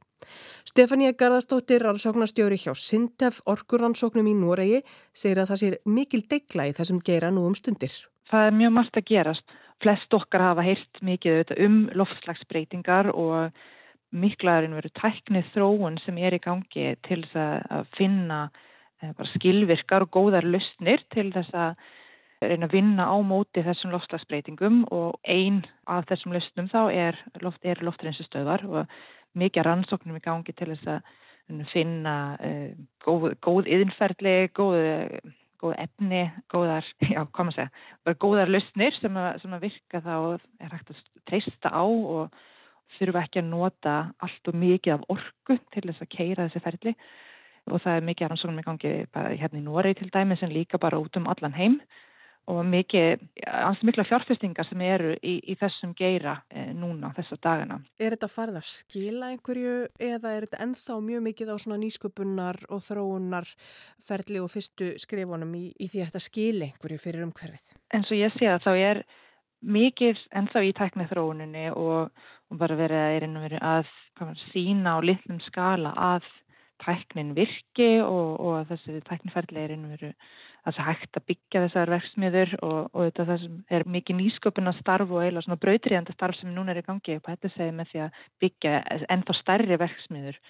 Stefania 0.66 1.12
Garðarstóttir, 1.18 1.84
rannsóknarstjóri 1.86 2.58
hjá 2.64 2.74
Sintef 2.78 3.42
orkurannsóknum 3.46 4.30
í 4.32 4.34
Noregi, 4.40 4.80
segir 5.14 5.44
að 5.44 5.52
það 5.52 5.62
sér 5.62 5.78
mikil 5.86 6.24
degla 6.34 6.66
í 6.70 6.74
þessum 6.78 7.04
geira 7.06 7.30
nú 7.34 7.46
um 7.50 7.58
stundir. 7.58 7.94
Það 8.32 8.48
er 8.48 8.58
mjög 8.58 8.74
margt 8.80 8.98
að 8.98 9.08
gerast. 9.12 9.56
Flest 9.82 10.18
okkar 10.18 10.46
hafa 10.48 10.66
heyrt 10.66 11.04
mikið 11.06 11.54
um 11.62 11.78
loftslagsbreytingar 11.98 13.12
og 13.14 13.54
miklaðurinn 14.12 14.78
veru 14.78 14.92
tæknið 14.98 15.54
þróun 15.54 16.02
sem 16.06 16.18
er 16.18 16.38
í 16.38 16.42
gangi 16.42 16.90
til 17.06 17.22
að 17.38 17.86
finna 17.98 18.44
skilvirkar 19.36 20.06
og 20.06 20.14
góðar 20.14 20.46
lustnir 20.46 21.04
til 21.14 21.32
þess 21.34 21.54
að 21.58 21.76
reyna 22.42 22.68
að 22.68 22.76
vinna 22.76 23.06
á 23.06 23.16
móti 23.22 23.62
þessum 23.66 23.94
loftslagsbreytingum 23.94 24.86
og 24.94 25.20
einn 25.30 25.62
af 25.90 26.08
þessum 26.10 26.34
lustnum 26.34 26.70
þá 26.72 26.82
er, 26.90 27.20
loft, 27.42 27.62
er 27.62 27.82
loftreynsistöðar 27.86 28.66
og 28.66 28.96
mikið 29.38 29.68
rannsóknum 29.68 30.18
í 30.18 30.24
gangi 30.26 30.56
til 30.58 30.72
þess 30.74 30.96
að 30.96 31.68
finna 31.74 32.16
uh, 32.40 32.72
góð, 33.06 33.36
góð 33.44 33.70
yðinferðli, 33.76 34.36
góð, 34.58 34.78
góð 35.62 35.76
efni, 35.84 36.24
góðar, 36.54 36.88
já, 37.14 37.22
koma 37.36 37.54
að 37.54 37.60
segja, 37.60 37.86
bara 38.08 38.22
góðar 38.26 38.54
lausnir 38.54 38.98
sem 38.98 39.20
sem 39.44 39.58
að 39.58 39.68
virka 39.68 40.02
þá 40.06 40.16
er 40.62 40.74
hægt 40.74 40.94
að 40.94 41.04
treysta 41.30 41.74
á 41.74 41.86
og 41.86 42.42
þurfa 42.98 43.26
ekki 43.26 43.42
að 43.44 43.52
nota 43.52 43.98
allt 44.24 44.50
og 44.50 44.58
mikið 44.64 44.96
af 44.98 45.06
orgu 45.14 45.60
til 45.74 45.86
þess 45.86 46.04
að 46.04 46.16
keira 46.16 46.48
þessi 46.48 46.64
ferðli 46.66 46.96
og 47.70 47.82
það 47.84 47.98
er 47.98 48.08
mikið 48.08 48.32
rannsóknum 48.32 48.62
í 48.62 48.68
gangi 48.68 48.94
bara 49.14 49.36
hérna 49.38 49.62
í 49.62 49.66
Nóri 49.66 49.94
til 49.98 50.10
dæmi 50.14 50.38
sem 50.40 50.54
líka 50.54 50.80
bara 50.82 51.00
út 51.02 51.20
um 51.20 51.30
allan 51.32 51.58
heim 51.58 51.82
og 52.50 52.62
mikið, 52.66 53.22
alls 53.46 53.82
mikla 53.86 54.04
fjárfestingar 54.10 54.66
sem 54.68 54.82
eru 54.84 55.14
í, 55.22 55.36
í 55.52 55.56
þessum 55.60 55.94
geira 55.98 56.40
e, 56.50 56.72
núna 56.74 57.12
þessar 57.16 57.40
dagana. 57.44 57.78
Er 58.02 58.16
þetta 58.16 58.30
farið 58.32 58.60
að 58.60 58.68
skila 58.72 59.30
einhverju 59.32 59.76
eða 60.02 60.34
er 60.34 60.48
þetta 60.48 60.62
ennþá 60.66 60.98
mjög 61.06 61.24
mikið 61.28 61.54
á 61.54 61.56
svona 61.62 61.80
nýsköpunnar 61.84 62.62
og 62.74 62.84
þróunar 62.88 63.54
ferli 64.08 64.42
og 64.42 64.50
fyrstu 64.54 64.92
skrifunum 65.02 65.54
í, 65.60 65.68
í 65.78 65.90
því 65.92 66.02
að 66.02 66.10
þetta 66.10 66.24
skili 66.28 66.70
einhverju 66.72 67.02
fyrir 67.06 67.28
umhverfið? 67.28 67.74
En 67.94 68.08
svo 68.10 68.18
ég 68.18 68.36
sé 68.40 68.50
að 68.50 68.66
þá 68.66 68.72
er 68.74 69.04
mikið 69.62 70.22
ennþá 70.42 70.66
í 70.66 70.76
tæknið 70.82 71.12
þróuninni 71.14 71.68
og, 71.78 72.10
og 72.50 72.62
bara 72.62 72.80
verið 72.80 73.28
að, 73.30 73.58
að, 73.62 73.96
að 74.26 74.46
sína 74.50 74.98
á 74.98 75.00
litlum 75.06 75.44
skala 75.46 75.94
að 75.94 76.26
tæknin 76.84 77.36
virki 77.38 77.92
og, 78.04 78.40
og 78.40 78.56
að 78.60 78.72
þessi 78.74 79.04
tækniferðli 79.10 79.64
er 79.64 79.76
einhverju 79.76 80.14
það 80.62 80.76
sé 80.76 80.86
hægt 80.86 81.18
að 81.18 81.28
byggja 81.32 81.62
þessar 81.66 81.92
verksmiður 81.96 82.52
og, 82.62 82.80
og 82.94 83.06
þetta 83.08 83.28
það 83.30 83.44
sem 83.44 83.56
er 83.78 83.86
mikið 83.96 84.20
nýsköpuna 84.20 84.74
starf 84.78 85.14
og 85.14 85.24
eiginlega 85.24 85.46
svona 85.48 85.62
brautriðanda 85.64 86.16
starf 86.16 86.38
sem 86.38 86.52
núna 86.54 86.74
er 86.74 86.82
í 86.84 86.86
gangi 86.86 87.18
og 87.18 87.30
þetta 87.30 87.54
segir 87.56 87.78
með 87.78 87.92
því 87.92 88.04
að 88.06 88.20
byggja 88.44 88.74
ennþá 89.16 89.38
stærri 89.40 89.80
verksmiður 89.82 90.42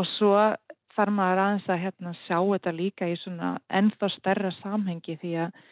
og 0.00 0.08
svo 0.16 0.32
þarf 0.96 1.14
maður 1.16 1.42
aðeins 1.44 1.70
að 1.70 1.82
hérna, 1.86 2.14
sjá 2.26 2.38
þetta 2.40 2.74
líka 2.76 3.08
í 3.08 3.14
svona 3.22 3.54
ennþá 3.72 4.10
stærra 4.16 4.50
samhengi 4.58 5.16
því 5.22 5.36
að 5.46 5.62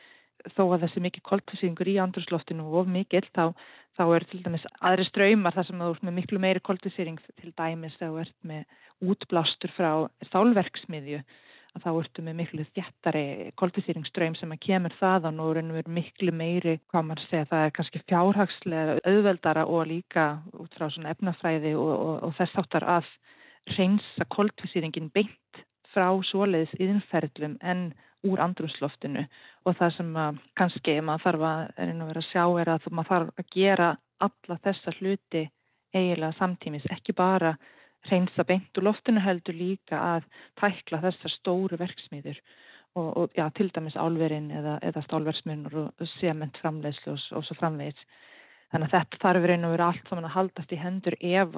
þó 0.57 0.63
að 0.67 0.87
þessi 0.87 1.05
mikið 1.07 1.27
koltvísýringur 1.31 1.91
í 1.93 1.99
andrusloftinu 2.03 2.67
og 2.69 2.81
of 2.83 2.91
mikill 2.91 3.27
þá, 3.35 3.53
þá 3.99 4.05
er 4.17 4.27
til 4.31 4.43
dæmis 4.45 4.67
aðri 4.81 5.07
ströymar 5.11 5.57
þar 5.57 5.69
sem 5.69 5.85
þú 5.85 5.93
ert 5.95 6.09
með 6.09 6.19
miklu 6.21 6.43
meiri 6.43 6.65
koltvísýring 6.65 7.21
til 7.41 7.53
dæmis 7.59 8.01
þú 8.01 8.11
ert 8.25 8.37
með 8.47 8.65
útblástur 9.11 9.73
frá 9.77 9.93
stálverksmiðju 10.29 11.23
að 11.77 11.85
þá 11.85 11.91
ertu 11.93 12.25
með 12.27 12.37
miklu 12.41 12.65
þjættari 12.75 13.25
kolfisýringsströym 13.61 14.37
sem 14.39 14.53
að 14.55 14.63
kemur 14.67 14.95
þaðan 14.99 15.41
og 15.43 15.53
verður 15.53 15.91
miklu 15.95 16.35
meiri, 16.35 16.77
hvað 16.91 17.07
mann 17.07 17.23
segja, 17.29 17.47
það 17.51 17.67
er 17.67 17.75
kannski 17.77 18.03
fjárhagslega 18.11 18.97
auðveldara 19.07 19.67
og 19.71 19.87
líka 19.91 20.27
út 20.59 20.75
frá 20.75 20.89
svona 20.91 21.15
efnafræði 21.15 21.75
og, 21.79 21.93
og, 21.95 22.15
og 22.27 22.37
þess 22.39 22.63
áttar 22.63 22.89
að 22.99 23.11
reynsa 23.77 24.27
kolfisýringin 24.35 25.13
beint 25.15 25.65
frá 25.95 26.09
svoleiðis 26.31 26.75
yðinferðlum 26.79 27.59
en 27.63 27.91
úr 28.29 28.43
andrumsloftinu 28.45 29.25
og 29.65 29.77
það 29.79 29.97
sem 29.97 30.15
kannski 30.59 30.97
maður 31.05 31.27
þarf 31.27 31.45
að, 31.49 31.93
að 32.05 32.23
sjá 32.29 32.45
er 32.63 32.73
að 32.75 32.89
maður 32.91 33.11
þarf 33.13 33.43
að 33.43 33.53
gera 33.55 33.91
alla 34.21 34.57
þessa 34.65 34.97
hluti 34.99 35.45
eiginlega 35.95 36.37
samtímis, 36.39 36.87
ekki 36.93 37.15
bara 37.17 37.55
reynsa 38.11 38.45
beint 38.49 38.79
úr 38.79 38.87
loftinu 38.89 39.21
heldur 39.25 39.57
líka 39.57 40.01
að 40.17 40.29
tækla 40.61 41.03
þessar 41.05 41.35
stóru 41.35 41.79
verksmiður 41.81 42.39
og, 42.97 43.09
og 43.17 43.37
já, 43.37 43.47
til 43.57 43.71
dæmis 43.75 43.97
álverinn 43.97 44.51
eða, 44.55 44.79
eða 44.83 45.05
stálverksmiðnur 45.07 45.77
og 45.83 46.13
sementframlegslu 46.19 47.15
og, 47.15 47.25
og 47.37 47.47
svo 47.47 47.57
framvegis. 47.59 48.01
Þannig 48.71 48.87
að 48.87 48.95
þetta 48.95 49.21
þarf 49.25 49.43
verið 49.45 49.65
að 49.67 49.73
vera 49.75 49.87
allt 49.91 50.11
saman 50.11 50.27
að 50.29 50.35
haldast 50.37 50.73
í 50.73 50.79
hendur 50.79 51.17
ef 51.19 51.57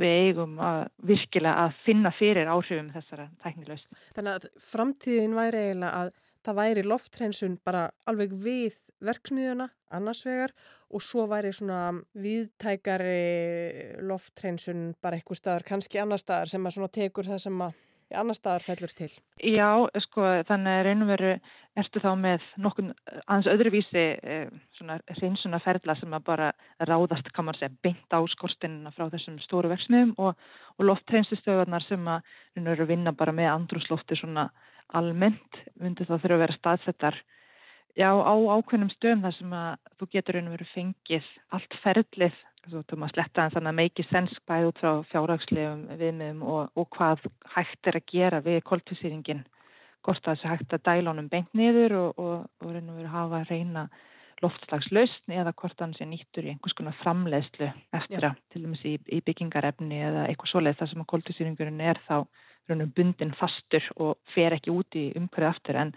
við 0.00 0.14
eigum 0.24 0.54
að 0.64 0.78
virkilega 1.10 1.66
að 1.66 1.80
finna 1.84 2.12
fyrir 2.16 2.48
áhrifum 2.48 2.92
þessara 2.94 3.26
tæknilausn. 3.44 3.98
Þannig 4.16 4.38
að 4.38 4.46
framtíðin 4.70 5.36
væri 5.36 5.64
eiginlega 5.66 6.00
að 6.00 6.14
það 6.44 6.58
væri 6.60 6.86
loftrensun 6.88 7.58
bara 7.64 7.84
alveg 8.08 8.32
við 8.44 8.80
verksmiðuna 9.04 9.68
annars 9.94 10.24
vegar 10.26 10.54
og 10.94 11.02
svo 11.04 11.26
væri 11.30 11.52
svona 11.54 11.80
viðtækari 12.24 14.00
lofthreinsun 14.06 14.92
bara 15.02 15.18
eitthvað 15.18 15.40
staðar, 15.40 15.66
kannski 15.68 16.00
annar 16.00 16.22
staðar 16.22 16.52
sem 16.52 16.68
að 16.68 16.92
tekur 16.96 17.28
það 17.28 17.42
sem 17.46 17.64
að 17.64 17.80
annar 18.12 18.36
staðar 18.36 18.64
fellur 18.66 18.92
til. 18.94 19.10
Já, 19.40 19.68
sko, 20.04 20.24
þannig 20.48 20.78
að 20.78 20.84
reynum 20.86 21.12
veru 21.12 21.30
ertu 21.80 22.02
þá 22.02 22.10
með 22.20 22.44
nokkun 22.62 22.92
aðeins 23.24 23.50
öðruvísi 23.50 24.04
eh, 24.22 24.52
svona 24.78 24.98
hreinsuna 25.16 25.60
ferðla 25.64 25.96
sem 25.98 26.14
að 26.14 26.26
bara 26.28 26.50
ráðast, 26.84 27.32
kann 27.34 27.48
man 27.48 27.58
segja, 27.58 27.72
beint 27.82 28.14
á 28.14 28.20
skorsteinina 28.36 28.92
frá 28.94 29.08
þessum 29.10 29.40
stóru 29.42 29.72
verksmiðum 29.72 30.14
og, 30.22 30.38
og 30.78 30.88
lofthreinsustöðunar 30.90 31.86
sem 31.88 32.06
að 32.06 32.36
reynum 32.54 32.74
veru 32.76 32.88
vinna 32.92 33.14
bara 33.16 33.34
með 33.34 33.52
andruslofti 33.54 34.20
svona 34.20 34.50
almennt, 34.94 35.62
myndi 35.80 36.06
þá 36.06 36.18
þurfa 36.18 36.36
að 36.36 36.44
vera 36.44 36.58
staðsettar 36.60 37.22
Já, 37.94 38.10
á 38.10 38.34
ákveðnum 38.34 38.90
stöðum 38.90 39.22
þar 39.22 39.34
sem 39.36 39.52
að 39.54 39.74
þú 40.00 40.06
getur 40.10 40.36
einhverju 40.38 40.56
verið 40.56 40.70
fengið 40.74 41.26
allt 41.54 41.76
ferðlið, 41.84 42.38
þú 42.70 42.78
veist, 42.78 42.94
að 42.96 43.12
sletta 43.14 43.44
en 43.44 43.54
þannig 43.54 43.72
að 43.72 43.78
meiki 43.80 44.06
sensk 44.10 44.46
bæð 44.48 44.68
út 44.70 44.80
frá 44.80 44.90
fjárhagslegum 45.10 45.84
viðmiðum 46.00 46.42
og, 46.54 46.72
og 46.78 46.88
hvað 46.96 47.28
hægt 47.56 47.90
er 47.90 48.00
að 48.00 48.08
gera 48.12 48.40
við 48.44 48.62
koltvísýringin, 48.70 49.44
hvort 50.04 50.24
það 50.24 50.40
sé 50.40 50.50
hægt 50.52 50.74
að 50.76 50.84
dæla 50.88 51.12
honum 51.12 51.30
beint 51.32 51.54
niður 51.56 51.96
og, 52.00 52.24
og, 52.24 52.48
og 52.64 52.74
einhverju 52.74 53.12
hafa 53.12 53.40
að 53.42 53.52
reyna 53.52 53.86
loftslagslausn 54.42 55.34
eða 55.34 55.54
hvort 55.56 55.80
hann 55.80 55.94
sé 55.96 56.06
nýttur 56.08 56.46
í 56.46 56.52
einhvers 56.52 56.74
konar 56.76 56.96
framleiðslu 57.02 57.68
eftir 57.96 58.26
að, 58.28 58.40
til 58.52 58.64
dæmis 58.64 58.82
í, 58.84 58.96
í 58.98 59.20
byggingarefni 59.24 60.00
eða 60.08 60.26
eitthvað 60.28 60.52
svoleið 60.52 60.80
þar 60.80 60.90
sem 60.90 61.04
að 61.04 61.10
koltvísýringurinn 61.12 61.84
er 61.84 62.00
þá 62.08 62.18
bundin 62.96 63.34
fastur 63.38 63.86
og 64.00 64.16
fer 64.34 64.56
ekki 64.56 64.72
út 64.72 64.96
í 64.96 65.10
umhverju 65.18 65.50
aftur. 65.50 65.76
En 65.76 65.92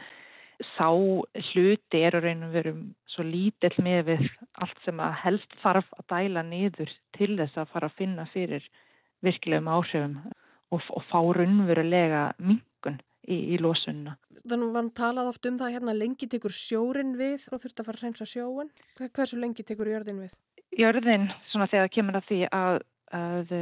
sá 0.75 0.89
hluti 0.89 2.01
er 2.01 2.17
að 2.17 2.27
reyna 2.27 2.49
að 2.49 2.57
vera 2.57 2.73
svo 3.13 3.25
lítill 3.25 3.75
með 3.83 4.01
við 4.11 4.25
allt 4.63 4.83
sem 4.85 4.99
að 5.03 5.15
helst 5.23 5.57
þarf 5.61 5.87
að 5.97 6.07
dæla 6.13 6.43
niður 6.47 6.91
til 7.17 7.33
þess 7.39 7.57
að 7.57 7.71
fara 7.73 7.89
að 7.89 7.97
finna 8.01 8.27
fyrir 8.33 8.65
virkilegum 9.25 9.69
áhrifum 9.71 10.17
og, 10.27 10.81
og 10.81 11.05
fá 11.09 11.19
raunverulega 11.37 12.23
mingun 12.39 12.99
í, 13.27 13.37
í 13.55 13.59
losunna. 13.61 14.17
Þannig 14.47 14.73
var 14.73 14.83
hann 14.83 14.91
talað 14.95 15.31
oft 15.31 15.47
um 15.49 15.57
það 15.59 15.73
hérna 15.75 15.95
lengi 15.97 16.29
tekur 16.31 16.53
sjórin 16.55 17.15
við 17.19 17.47
og 17.51 17.63
þurft 17.63 17.81
að 17.81 17.89
fara 17.89 17.99
að 17.99 18.05
reynsa 18.05 18.27
sjóin. 18.29 18.69
Hversu 19.01 19.39
lengi 19.39 19.65
tekur 19.67 19.89
jörðin 19.91 20.21
við? 20.23 20.37
Jörðin, 20.77 21.27
svona 21.51 21.67
þegar 21.71 21.91
kemur 21.95 22.19
að 22.19 22.29
því 22.29 22.39
að, 22.53 22.79
að 23.17 23.53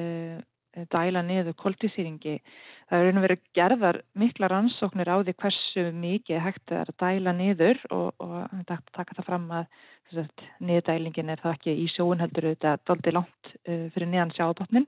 dæla 0.91 1.23
niður 1.25 1.55
koltísýringi. 1.61 2.39
Það 2.85 2.99
er 2.99 3.07
raun 3.07 3.19
og 3.19 3.25
verið 3.25 3.45
gerðar 3.57 3.97
mikla 4.13 4.49
rannsóknir 4.51 5.09
á 5.09 5.17
því 5.17 5.33
hversu 5.41 5.85
mikið 6.03 6.43
hægt 6.43 6.73
er 6.75 6.91
að 6.91 6.99
dæla 7.01 7.33
niður 7.33 7.79
og, 7.89 8.11
og 8.21 8.61
taka 8.69 9.17
það 9.17 9.25
fram 9.25 9.47
að 9.57 9.65
niðurdælingin 10.13 11.31
er 11.33 11.41
það 11.41 11.55
ekki 11.57 11.73
í 11.81 11.87
sjóun 11.95 12.21
heldur 12.21 12.51
þetta 12.51 12.75
doldi 12.85 13.13
langt 13.15 13.51
uh, 13.65 13.87
fyrir 13.95 14.11
niðan 14.11 14.35
sjábotnin 14.37 14.85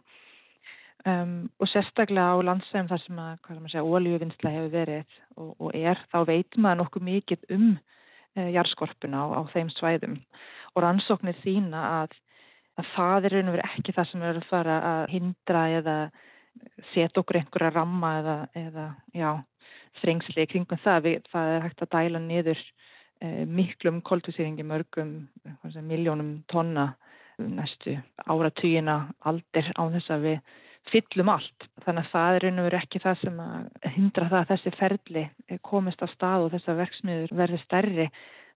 um, 1.10 1.50
og 1.58 1.72
sérstaklega 1.72 2.38
á 2.38 2.46
landsæðum 2.46 2.92
þar 2.92 3.04
sem 3.08 3.24
að, 3.24 3.82
ólíuvinnsla 3.82 4.54
hefur 4.54 4.72
verið 4.76 5.18
og, 5.36 5.52
og 5.58 5.74
er, 5.74 6.06
þá 6.14 6.20
veit 6.30 6.62
maður 6.62 6.84
nokkuð 6.84 7.08
mikið 7.10 7.50
um 7.58 7.68
uh, 7.74 8.50
jarðskorpuna 8.54 9.26
á, 9.26 9.26
á 9.38 9.42
þeim 9.56 9.74
svæðum. 9.74 10.20
Og 10.76 10.86
rannsóknir 10.86 11.42
þína 11.42 11.82
að 12.04 12.18
að 12.78 12.90
það 12.94 13.26
er 13.26 13.34
raun 13.34 13.50
og 13.50 13.56
verið 13.56 13.72
ekki 13.72 13.94
það 13.96 14.10
sem 14.12 14.24
er 14.24 14.40
að 14.40 14.50
fara 14.52 14.74
að 14.92 15.04
hindra 15.16 15.62
eða 15.80 15.96
setja 16.94 17.22
okkur 17.22 17.42
einhverja 17.42 17.74
ramma 17.76 18.12
eða, 18.22 18.36
eða 18.58 18.88
já, 19.16 19.32
þrengsli 20.02 20.48
kringum 20.52 20.84
það. 20.84 21.02
Við, 21.08 21.18
það 21.34 21.56
er 21.56 21.66
hægt 21.66 21.84
að 21.84 21.92
dæla 21.96 22.22
niður 22.24 22.62
eh, 23.22 23.44
miklum 23.46 24.02
koltusýringi 24.06 24.66
mörgum 24.68 25.18
miljónum 25.88 26.40
tonna 26.52 26.94
næstu 27.38 27.98
áratugina 28.26 29.08
aldir 29.30 29.70
á 29.78 29.84
þess 29.94 30.14
að 30.14 30.26
við 30.26 30.40
fyllum 30.92 31.30
allt. 31.30 31.68
Þannig 31.86 32.06
að 32.06 32.12
það 32.14 32.38
er 32.38 32.46
verið 32.64 32.80
ekki 32.80 33.02
það 33.04 33.22
sem 33.22 33.40
að 33.44 33.88
hindra 33.98 34.30
það 34.32 34.40
að 34.40 34.52
þessi 34.54 34.74
ferli 34.78 35.24
komist 35.68 36.04
á 36.04 36.08
stað 36.14 36.46
og 36.46 36.54
þess 36.56 36.72
að 36.72 36.82
verksmiður 36.82 37.34
verði 37.42 37.64
stærri. 37.66 38.08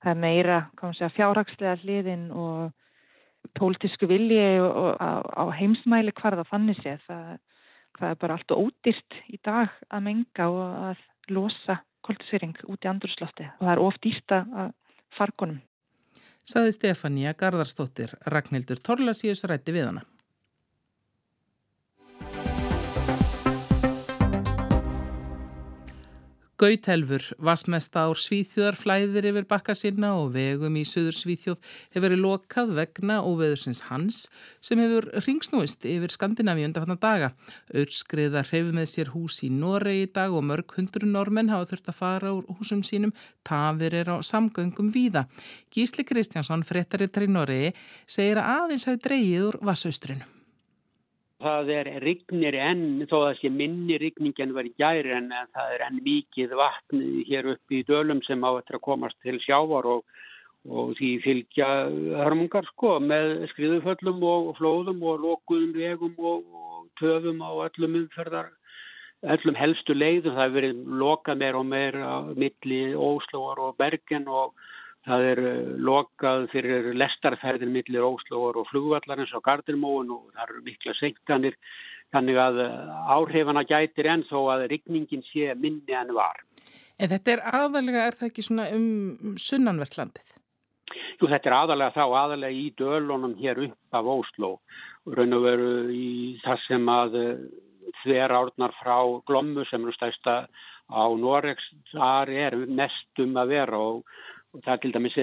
Það 0.01 0.13
er 0.13 0.21
meira 0.23 0.59
segja, 0.81 1.11
fjárhagslega 1.13 1.77
hliðin 1.83 2.29
og 2.33 2.71
pólitísku 3.57 4.07
vilji 4.09 4.61
og, 4.61 4.71
og, 4.71 4.91
á, 4.97 5.11
á 5.21 5.43
heimsmæli 5.59 6.13
hvar 6.17 6.39
það 6.39 6.49
fannig 6.49 6.79
sé. 6.81 6.95
Það, 7.05 7.37
það 7.99 8.13
er 8.13 8.19
bara 8.21 8.37
allt 8.37 8.53
og 8.55 8.67
ódýrt 8.67 9.17
í 9.31 9.39
dag 9.43 9.73
að 9.89 10.05
menga 10.07 10.47
og 10.51 10.77
að 10.91 11.03
losa 11.31 11.81
koltisvering 12.05 12.55
út 12.67 12.85
í 12.85 12.89
andurslofti 12.89 13.49
og 13.59 13.65
það 13.65 13.73
er 13.73 13.83
oft 13.83 14.01
dýrsta 14.05 14.39
fargunum. 15.17 15.59
Saði 16.41 16.73
Stefania 16.73 17.35
Garðarstóttir, 17.37 18.15
Ragnhildur 18.33 18.81
Torlasíus 18.81 19.43
rætti 19.45 19.75
við 19.75 19.91
hana. 19.91 20.01
Gautelfur, 26.61 27.23
vasmesta 27.41 28.03
ár 28.05 28.19
Svíþjóðar 28.21 28.75
flæðir 28.77 29.25
yfir 29.31 29.47
bakka 29.49 29.73
sinna 29.73 30.11
og 30.19 30.35
vegum 30.35 30.75
í 30.77 30.83
söður 30.85 31.15
Svíþjóð 31.17 31.71
hefur 31.95 32.03
verið 32.03 32.19
lokað 32.21 32.73
vegna 32.77 33.15
óveðursins 33.25 33.79
hans 33.87 34.19
sem 34.61 34.77
hefur 34.77 35.07
ringsnúist 35.25 35.87
yfir 35.89 36.13
Skandinavíu 36.13 36.67
undanfanna 36.69 36.99
daga. 37.01 37.31
Öllskriða 37.73 38.43
hreyfi 38.45 38.75
með 38.77 38.91
sér 38.91 39.09
hús 39.15 39.39
í 39.41 39.49
Noregi 39.49 40.03
í 40.05 40.11
dag 40.13 40.35
og 40.37 40.45
mörg 40.51 40.75
hundru 40.77 41.09
normenn 41.09 41.49
hafa 41.49 41.71
þurft 41.71 41.89
að 41.89 41.97
fara 41.97 42.35
úr 42.35 42.45
húsum 42.59 42.83
sínum, 42.85 43.15
tafir 43.41 43.95
er 43.97 44.11
á 44.13 44.21
samgöngum 44.21 44.91
víða. 44.93 45.25
Gísli 45.73 46.05
Kristjánsson, 46.05 46.61
frettarittar 46.61 47.25
í 47.25 47.31
Noregi, 47.33 47.73
segir 48.05 48.37
að 48.37 48.53
aðeins 48.59 48.85
hafi 48.85 49.01
dreyið 49.07 49.49
úr 49.49 49.59
vassaustrinu. 49.65 50.29
Það 51.41 51.69
er 51.73 51.87
rignir 52.03 52.55
enn, 52.59 53.05
þó 53.09 53.15
að 53.25 53.39
sé 53.39 53.49
minni 53.49 53.97
rigning 54.01 54.37
en 54.43 54.53
verið 54.53 54.75
gæri 54.77 55.13
en 55.15 55.31
það 55.55 55.73
er 55.75 55.83
enn 55.87 56.01
mikið 56.05 56.53
vatn 56.59 57.01
hér 57.29 57.49
upp 57.55 57.73
í 57.73 57.81
dölum 57.87 58.21
sem 58.27 58.43
á 58.45 58.49
að 58.51 58.77
komast 58.85 59.17
til 59.25 59.39
sjávar 59.41 59.87
og, 59.89 60.03
og 60.69 60.93
því 60.99 61.11
fylgja 61.23 61.69
hörmungar 62.21 62.67
sko 62.69 62.99
með 63.01 63.47
skriðuföllum 63.55 64.21
og 64.21 64.51
flóðum 64.59 65.01
og 65.01 65.25
lokuðum 65.25 65.73
vegum 65.77 66.13
og, 66.19 66.45
og 66.53 66.85
töfum 67.01 67.41
á 67.41 67.51
öllum 67.65 67.97
umferðar, 68.03 68.51
öllum 69.25 69.57
helstu 69.57 69.97
leiðum. 69.97 70.35
Það 70.35 70.43
hefur 70.43 70.57
verið 70.59 70.85
lokað 71.01 71.41
meir 71.41 71.57
og 71.57 71.65
meir 71.73 71.97
á 71.97 72.15
milli 72.37 72.83
Óslóar 72.93 73.65
og 73.65 73.81
Bergen 73.81 74.29
og 74.29 74.53
Það 75.07 75.23
er 75.31 75.39
eh, 75.49 75.71
lokað 75.81 76.43
fyrir 76.51 76.91
lestarferðin 76.93 77.73
millir 77.73 78.05
Óslóður 78.05 78.61
og 78.61 78.67
flugvallarins 78.69 79.33
á 79.33 79.39
Gardirmóun 79.41 80.11
og 80.13 80.27
það 80.35 80.43
eru 80.45 80.61
mikla 80.67 80.93
senkanir 80.99 81.57
þannig 82.13 82.37
að 82.41 82.59
eh, 82.65 82.91
áhrifana 83.15 83.63
gætir 83.65 84.11
enn 84.11 84.27
þó 84.29 84.37
að 84.53 84.67
rigningin 84.75 85.25
sé 85.31 85.55
minni 85.57 85.97
enn 85.97 86.13
var. 86.13 86.43
En 87.01 87.09
þetta 87.09 87.33
er 87.33 87.41
aðalega, 87.49 88.05
er 88.05 88.19
það 88.19 88.29
ekki 88.29 88.45
svona 88.45 88.67
um 88.75 89.35
sunnanvertlandið? 89.41 90.35
Jú, 90.91 91.29
þetta 91.29 91.49
er 91.49 91.55
aðalega 91.57 91.95
þá, 91.95 92.03
aðalega 92.21 92.57
í 92.57 92.67
dölunum 92.77 93.33
hér 93.39 93.63
upp 93.65 93.97
af 93.97 94.09
Ósló. 94.13 94.51
Raun 95.09 95.37
og 95.37 95.45
veru 95.47 95.71
í 95.95 96.09
það 96.43 96.65
sem 96.67 96.91
að 96.93 97.17
eh, 97.17 97.45
þver 98.03 98.35
árnar 98.37 98.75
frá 98.77 98.97
Glommu 99.25 99.65
sem 99.69 99.81
eru 99.81 99.95
stæsta 99.97 100.43
á 100.91 101.03
Noregs, 101.15 101.63
þar 101.93 102.29
er 102.35 102.57
mestum 102.67 103.37
að 103.39 103.53
vera 103.55 103.79
og 103.79 104.03
og 104.51 104.63
það 104.65 104.73
er 104.73 104.79
til 104.83 104.93
dæmis 104.95 105.17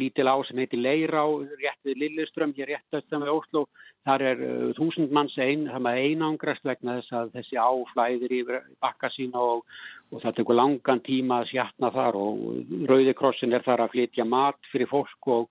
lítil 0.00 0.28
á 0.32 0.36
sem 0.48 0.60
heitir 0.62 0.80
Leirá, 0.80 1.24
rétt 1.60 1.88
við 1.88 1.98
Lilleström, 2.02 2.54
hér 2.56 2.72
rétt 2.72 2.96
öttan 2.98 3.24
við 3.24 3.34
Óslo. 3.34 3.66
Þar 4.02 4.24
er 4.30 4.40
uh, 4.42 4.70
þúsund 4.78 5.12
manns 5.14 5.36
einn, 5.38 5.68
það 5.70 5.84
með 5.86 5.98
einangrast 6.06 6.64
vegna 6.66 6.96
þess 6.98 7.16
að 7.18 7.28
þessi 7.36 7.60
áflæðir 7.60 8.34
yfir 8.40 8.64
bakka 8.82 9.12
sína 9.14 9.44
og, 9.52 9.62
og 10.10 10.24
það 10.24 10.40
tekur 10.40 10.58
langan 10.58 11.04
tíma 11.06 11.42
að 11.42 11.52
sjatna 11.52 11.92
þar 11.94 12.18
og 12.18 12.42
Rauðikrossin 12.90 13.54
er 13.54 13.62
þar 13.66 13.84
að 13.84 13.94
flytja 13.94 14.26
mat 14.26 14.72
fyrir 14.72 14.90
fólk 14.90 15.30
og 15.36 15.48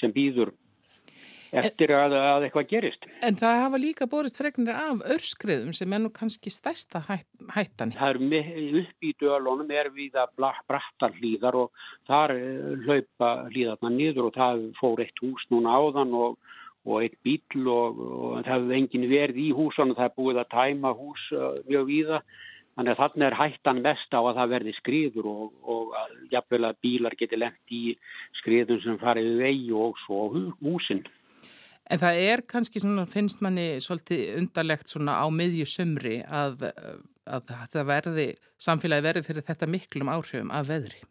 sem 0.00 0.10
býður 0.14 0.50
eftir 1.60 1.92
að, 1.94 2.14
að 2.18 2.46
eitthvað 2.46 2.70
gerist. 2.70 3.06
En 3.24 3.38
það 3.38 3.60
hafa 3.62 3.80
líka 3.80 4.08
borist 4.10 4.38
fregnir 4.40 4.76
af 4.76 5.02
örskriðum 5.14 5.74
sem 5.76 5.92
er 5.94 6.02
nú 6.04 6.10
kannski 6.14 6.52
stærsta 6.52 7.04
hætt, 7.08 7.28
hættan. 7.54 7.94
Það 7.96 8.20
er 8.28 8.80
upp 8.82 9.08
í 9.08 9.12
dölunum 9.22 9.74
er 9.74 9.90
við 9.94 10.18
að 10.20 10.34
brattar 10.40 11.14
hlýðar 11.18 11.60
og 11.64 11.86
þar 12.08 12.34
eh, 12.36 12.72
hlaupa 12.86 13.34
hlýðarna 13.50 13.92
niður 13.94 14.30
og 14.30 14.38
það 14.38 14.64
fór 14.80 15.04
eitt 15.04 15.22
hús 15.24 15.44
núna 15.52 15.76
áðan 15.78 16.16
og, 16.18 16.40
og 16.84 17.04
eitt 17.04 17.20
bíl 17.24 17.68
og, 17.70 18.00
og 18.00 18.40
það 18.42 18.50
hefur 18.56 18.78
engin 18.80 19.06
verið 19.12 19.44
í 19.44 19.52
húsunum, 19.56 19.96
það 19.98 20.10
er 20.10 20.18
búið 20.18 20.42
að 20.42 20.50
tæma 20.56 20.96
hús 20.98 21.30
uh, 21.36 21.54
mjög 21.68 21.88
víða. 21.92 22.24
Þannig 22.74 22.90
að 22.90 23.00
þarna 23.04 23.26
er 23.28 23.36
hættan 23.38 23.80
mest 23.84 24.14
á 24.18 24.18
að 24.18 24.36
það 24.40 24.48
verði 24.50 24.72
skriður 24.74 25.26
og, 25.30 25.42
og 25.62 25.92
að 25.94 26.80
bílar 26.82 27.14
geti 27.14 27.38
lengt 27.38 27.70
í 27.74 27.82
skriðum 28.40 28.80
sem 28.82 28.96
farið 28.98 29.36
vegi 29.38 29.70
og 29.78 30.00
svo 30.02 30.24
húsinn. 30.58 31.04
En 31.92 32.00
það 32.00 32.20
er 32.24 32.42
kannski 32.48 32.80
svona, 32.80 33.04
finnst 33.08 33.42
manni 33.44 33.74
svolítið 33.84 34.38
undarlegt 34.40 34.92
svona 34.92 35.18
á 35.20 35.26
miðju 35.28 35.66
sömri 35.68 36.22
að, 36.24 36.70
að 37.28 37.50
það 37.74 37.90
verði, 37.90 38.28
samfélagi 38.56 39.04
verði 39.04 39.24
fyrir 39.26 39.44
þetta 39.50 39.68
miklum 39.74 40.12
áhrifum 40.14 40.54
af 40.54 40.70
veðri. 40.70 41.02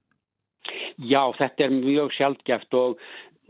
Já, 0.98 1.22
þetta 1.38 1.68
er 1.68 1.76
mjög 1.78 2.12
sjálfgeft 2.18 2.76
og 2.78 2.98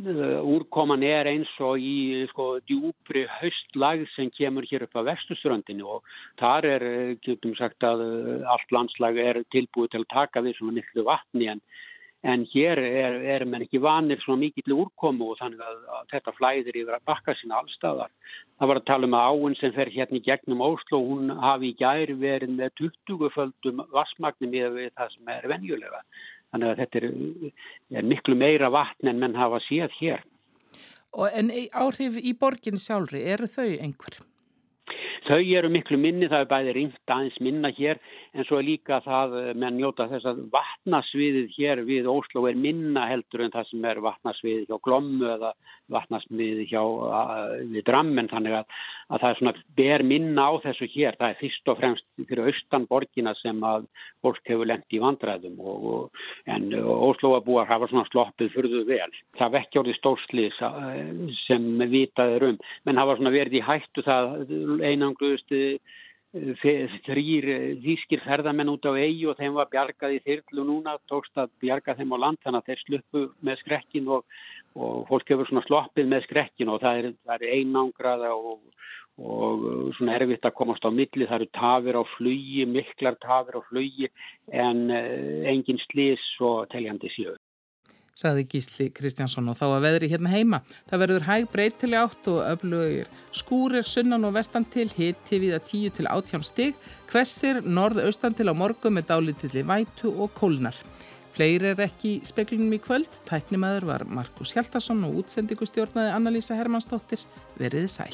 uh, 0.03 0.39
úrkoman 0.55 1.03
er 1.07 1.27
eins 1.31 1.51
og 1.63 1.79
í 1.79 2.23
sko 2.31 2.57
djúpri 2.67 3.25
höstlag 3.39 4.05
sem 4.15 4.31
kemur 4.35 4.67
hér 4.69 4.87
upp 4.87 4.99
á 4.99 5.07
vestuströndinu 5.11 5.87
og 5.97 6.13
þar 6.41 6.69
er, 6.75 6.85
getum 7.23 7.55
sagt 7.59 7.83
að 7.87 8.03
uh, 8.03 8.51
allt 8.51 8.75
landslag 8.75 9.19
er 9.19 9.43
tilbúið 9.55 9.95
til 9.95 10.03
að 10.03 10.11
taka 10.15 10.43
við 10.45 10.59
svona 10.59 10.77
miklu 10.79 11.07
vatni 11.07 11.51
en 11.55 11.63
En 12.23 12.45
hér 12.53 12.79
er, 12.79 13.17
er 13.35 13.43
menn 13.43 13.65
ekki 13.65 13.81
vanir 13.83 14.21
svona 14.23 14.45
mikill 14.45 14.77
úrkomu 14.77 15.33
og 15.33 15.39
þannig 15.41 15.59
að, 15.59 15.79
að 15.97 16.05
þetta 16.13 16.33
flæðir 16.37 16.77
yfir 16.79 16.95
að 16.95 17.07
bakka 17.09 17.35
sína 17.35 17.57
allstaðar. 17.59 18.13
Það 18.59 18.71
var 18.71 18.79
að 18.79 18.85
tala 18.87 19.09
um 19.09 19.17
að 19.19 19.27
áinn 19.33 19.57
sem 19.59 19.73
fer 19.75 19.91
hérna 19.91 20.19
í 20.21 20.23
gegnum 20.23 20.63
Óslo, 20.63 21.01
hún 21.03 21.33
hafi 21.43 21.73
í 21.73 21.77
gæri 21.81 22.15
verið 22.21 22.55
með 22.55 22.75
20-földum 22.79 23.83
vassmagnum 23.91 24.55
yfir 24.61 24.93
það 24.95 25.15
sem 25.17 25.33
er 25.35 25.49
venjulega. 25.51 26.03
Þannig 26.53 26.69
að 26.69 26.83
þetta 26.83 27.01
er, 27.01 27.09
er 27.99 28.11
miklu 28.13 28.37
meira 28.39 28.69
vatn 28.71 29.11
en 29.11 29.19
menn 29.19 29.35
hafa 29.35 29.59
séð 29.67 29.97
hér. 29.99 30.23
Og 31.13 31.27
en 31.29 31.51
áhrif 31.75 32.15
í 32.17 32.31
borgin 32.39 32.79
sjálfri, 32.81 33.25
eru 33.35 33.51
þau 33.51 33.67
einhver? 33.67 34.23
Þau 35.23 35.39
eru 35.39 35.69
miklu 35.71 35.97
minni, 35.99 36.27
það 36.27 36.43
er 36.43 36.49
bæði 36.51 36.73
ringt 36.77 37.11
aðeins 37.15 37.37
minna 37.43 37.69
hér 37.77 37.99
en 38.33 38.47
svo 38.47 38.57
er 38.59 38.65
líka 38.67 38.99
það 39.05 39.35
eh, 39.39 39.51
með 39.59 39.77
njóta 39.77 40.07
þess 40.11 40.29
að 40.31 40.41
vatnasviðið 40.53 41.53
hér 41.57 41.83
við 41.87 42.09
Óslo 42.09 42.47
er 42.49 42.57
minna 42.59 43.05
heldur 43.09 43.45
en 43.45 43.53
það 43.53 43.69
sem 43.69 43.87
er 43.89 44.01
vatnasviðið 44.03 44.71
hjá 44.71 44.79
Glommu 44.87 45.29
eða 45.35 45.53
vatnasviðið 45.93 46.71
hjá 46.71 46.81
við 47.69 47.83
Drammen 47.87 48.29
þannig 48.31 48.57
að, 48.57 48.77
að 49.09 49.23
það 49.23 49.29
er 49.29 49.39
svona 49.39 49.53
ber 49.77 50.03
minna 50.07 50.47
á 50.49 50.53
þessu 50.63 50.87
hér. 50.93 51.17
Það 51.19 51.29
er 51.29 51.39
fyrst 51.41 51.71
og 51.71 51.79
fremst 51.81 52.05
fyrir 52.21 52.49
austanborgina 52.49 53.33
sem 53.41 53.59
að 53.67 53.87
fólk 54.23 54.41
hefur 54.49 54.69
lengt 54.69 54.95
í 54.95 55.01
vandræðum 55.03 55.59
og, 55.59 55.87
og, 55.93 56.23
en 56.49 56.69
Ósloabúar 56.79 57.69
hafa 57.69 57.91
svona 57.91 58.07
sloppið 58.09 58.53
fyrðu 58.55 58.85
vel. 58.89 59.09
Það 59.39 59.57
vekkjórið 59.59 59.99
stórslis 59.99 60.61
eh, 60.63 61.11
sem 61.43 61.67
vitaður 61.91 62.49
um 62.51 62.61
menn 62.87 63.01
hafa 63.01 63.19
svona 63.19 63.35
verið 63.35 63.59
í 63.59 63.65
hættu 63.67 64.05
það 64.05 64.33
einan 64.47 65.03
einangluðust 65.13 65.53
eh, 65.53 65.77
þrýr 66.33 67.45
þýskir 67.83 68.23
ferðamenn 68.25 68.71
út 68.73 68.87
á 68.89 68.97
eigi 68.97 69.27
og 69.29 69.37
þeim 69.37 69.53
var 69.53 69.69
bjargað 69.69 70.15
í 70.15 70.21
þyrlu 70.25 70.65
núna, 70.65 70.95
tókst 71.09 71.37
að 71.37 71.51
bjarga 71.61 71.93
þeim 71.99 72.15
á 72.17 72.17
land 72.17 72.41
þannig 72.41 72.63
að 72.63 72.69
þeir 72.69 72.81
sluppu 72.81 73.23
með 73.45 73.59
skrekkin 73.61 74.09
og, 74.09 74.25
og 74.73 75.05
fólk 75.11 75.29
hefur 75.29 75.49
svona 75.49 75.65
sloppið 75.67 76.09
með 76.09 76.25
skrekkin 76.25 76.73
og 76.73 76.81
það 76.81 77.01
er, 77.03 77.09
það 77.27 77.45
er 77.45 77.55
einangraða 77.59 78.33
og, 78.33 78.59
og 79.21 79.67
svona 79.99 80.17
erfitt 80.17 80.49
að 80.49 80.57
komast 80.57 80.85
á 80.85 80.89
milli, 80.89 81.29
það 81.29 81.37
eru 81.37 81.49
tafir 81.53 82.01
á 82.01 82.03
flugi, 82.17 82.65
miklar 82.65 83.19
tafir 83.21 83.61
á 83.61 83.61
flugi 83.69 84.09
en 84.49 84.89
eh, 84.89 85.45
engin 85.53 85.81
slís 85.85 86.25
og 86.41 86.65
teljandi 86.73 87.13
síður 87.13 87.37
saði 88.17 88.45
Gísli 88.49 88.89
Kristjánsson 88.93 89.49
og 89.51 89.57
þá 89.59 89.65
að 89.69 89.85
veðri 89.87 90.09
hérna 90.11 90.31
heima. 90.33 90.61
Það 90.89 91.03
verður 91.03 91.27
hæg 91.27 91.47
breytileg 91.53 92.05
átt 92.05 92.29
og 92.31 92.41
öflugir 92.45 93.11
skúrir 93.33 93.87
sunnan 93.87 94.27
og 94.27 94.35
vestan 94.37 94.65
til 94.65 94.87
hitti 94.93 95.41
við 95.41 95.57
að 95.57 95.67
10 95.71 95.95
til 95.97 96.09
18 96.11 96.45
stig, 96.45 96.77
hversir 97.11 97.63
norð-austan 97.65 98.37
til 98.37 98.49
á 98.49 98.53
morgu 98.53 98.93
með 98.93 99.09
dálitilli 99.13 99.65
vætu 99.65 100.13
og 100.13 100.33
kólnar. 100.37 100.77
Fleiri 101.33 101.71
er 101.71 101.81
ekki 101.87 102.19
í 102.19 102.23
speklinum 102.29 102.75
í 102.77 102.81
kvöld. 102.83 103.09
Tæknimaður 103.25 103.89
var 103.89 104.05
Markus 104.05 104.53
Hjaltarsson 104.53 105.01
og 105.07 105.23
útsendingustjórnaði 105.23 106.13
Annalísa 106.13 106.59
Hermannsdóttir. 106.59 107.25
Verið 107.57 107.89
sæl. 107.89 108.13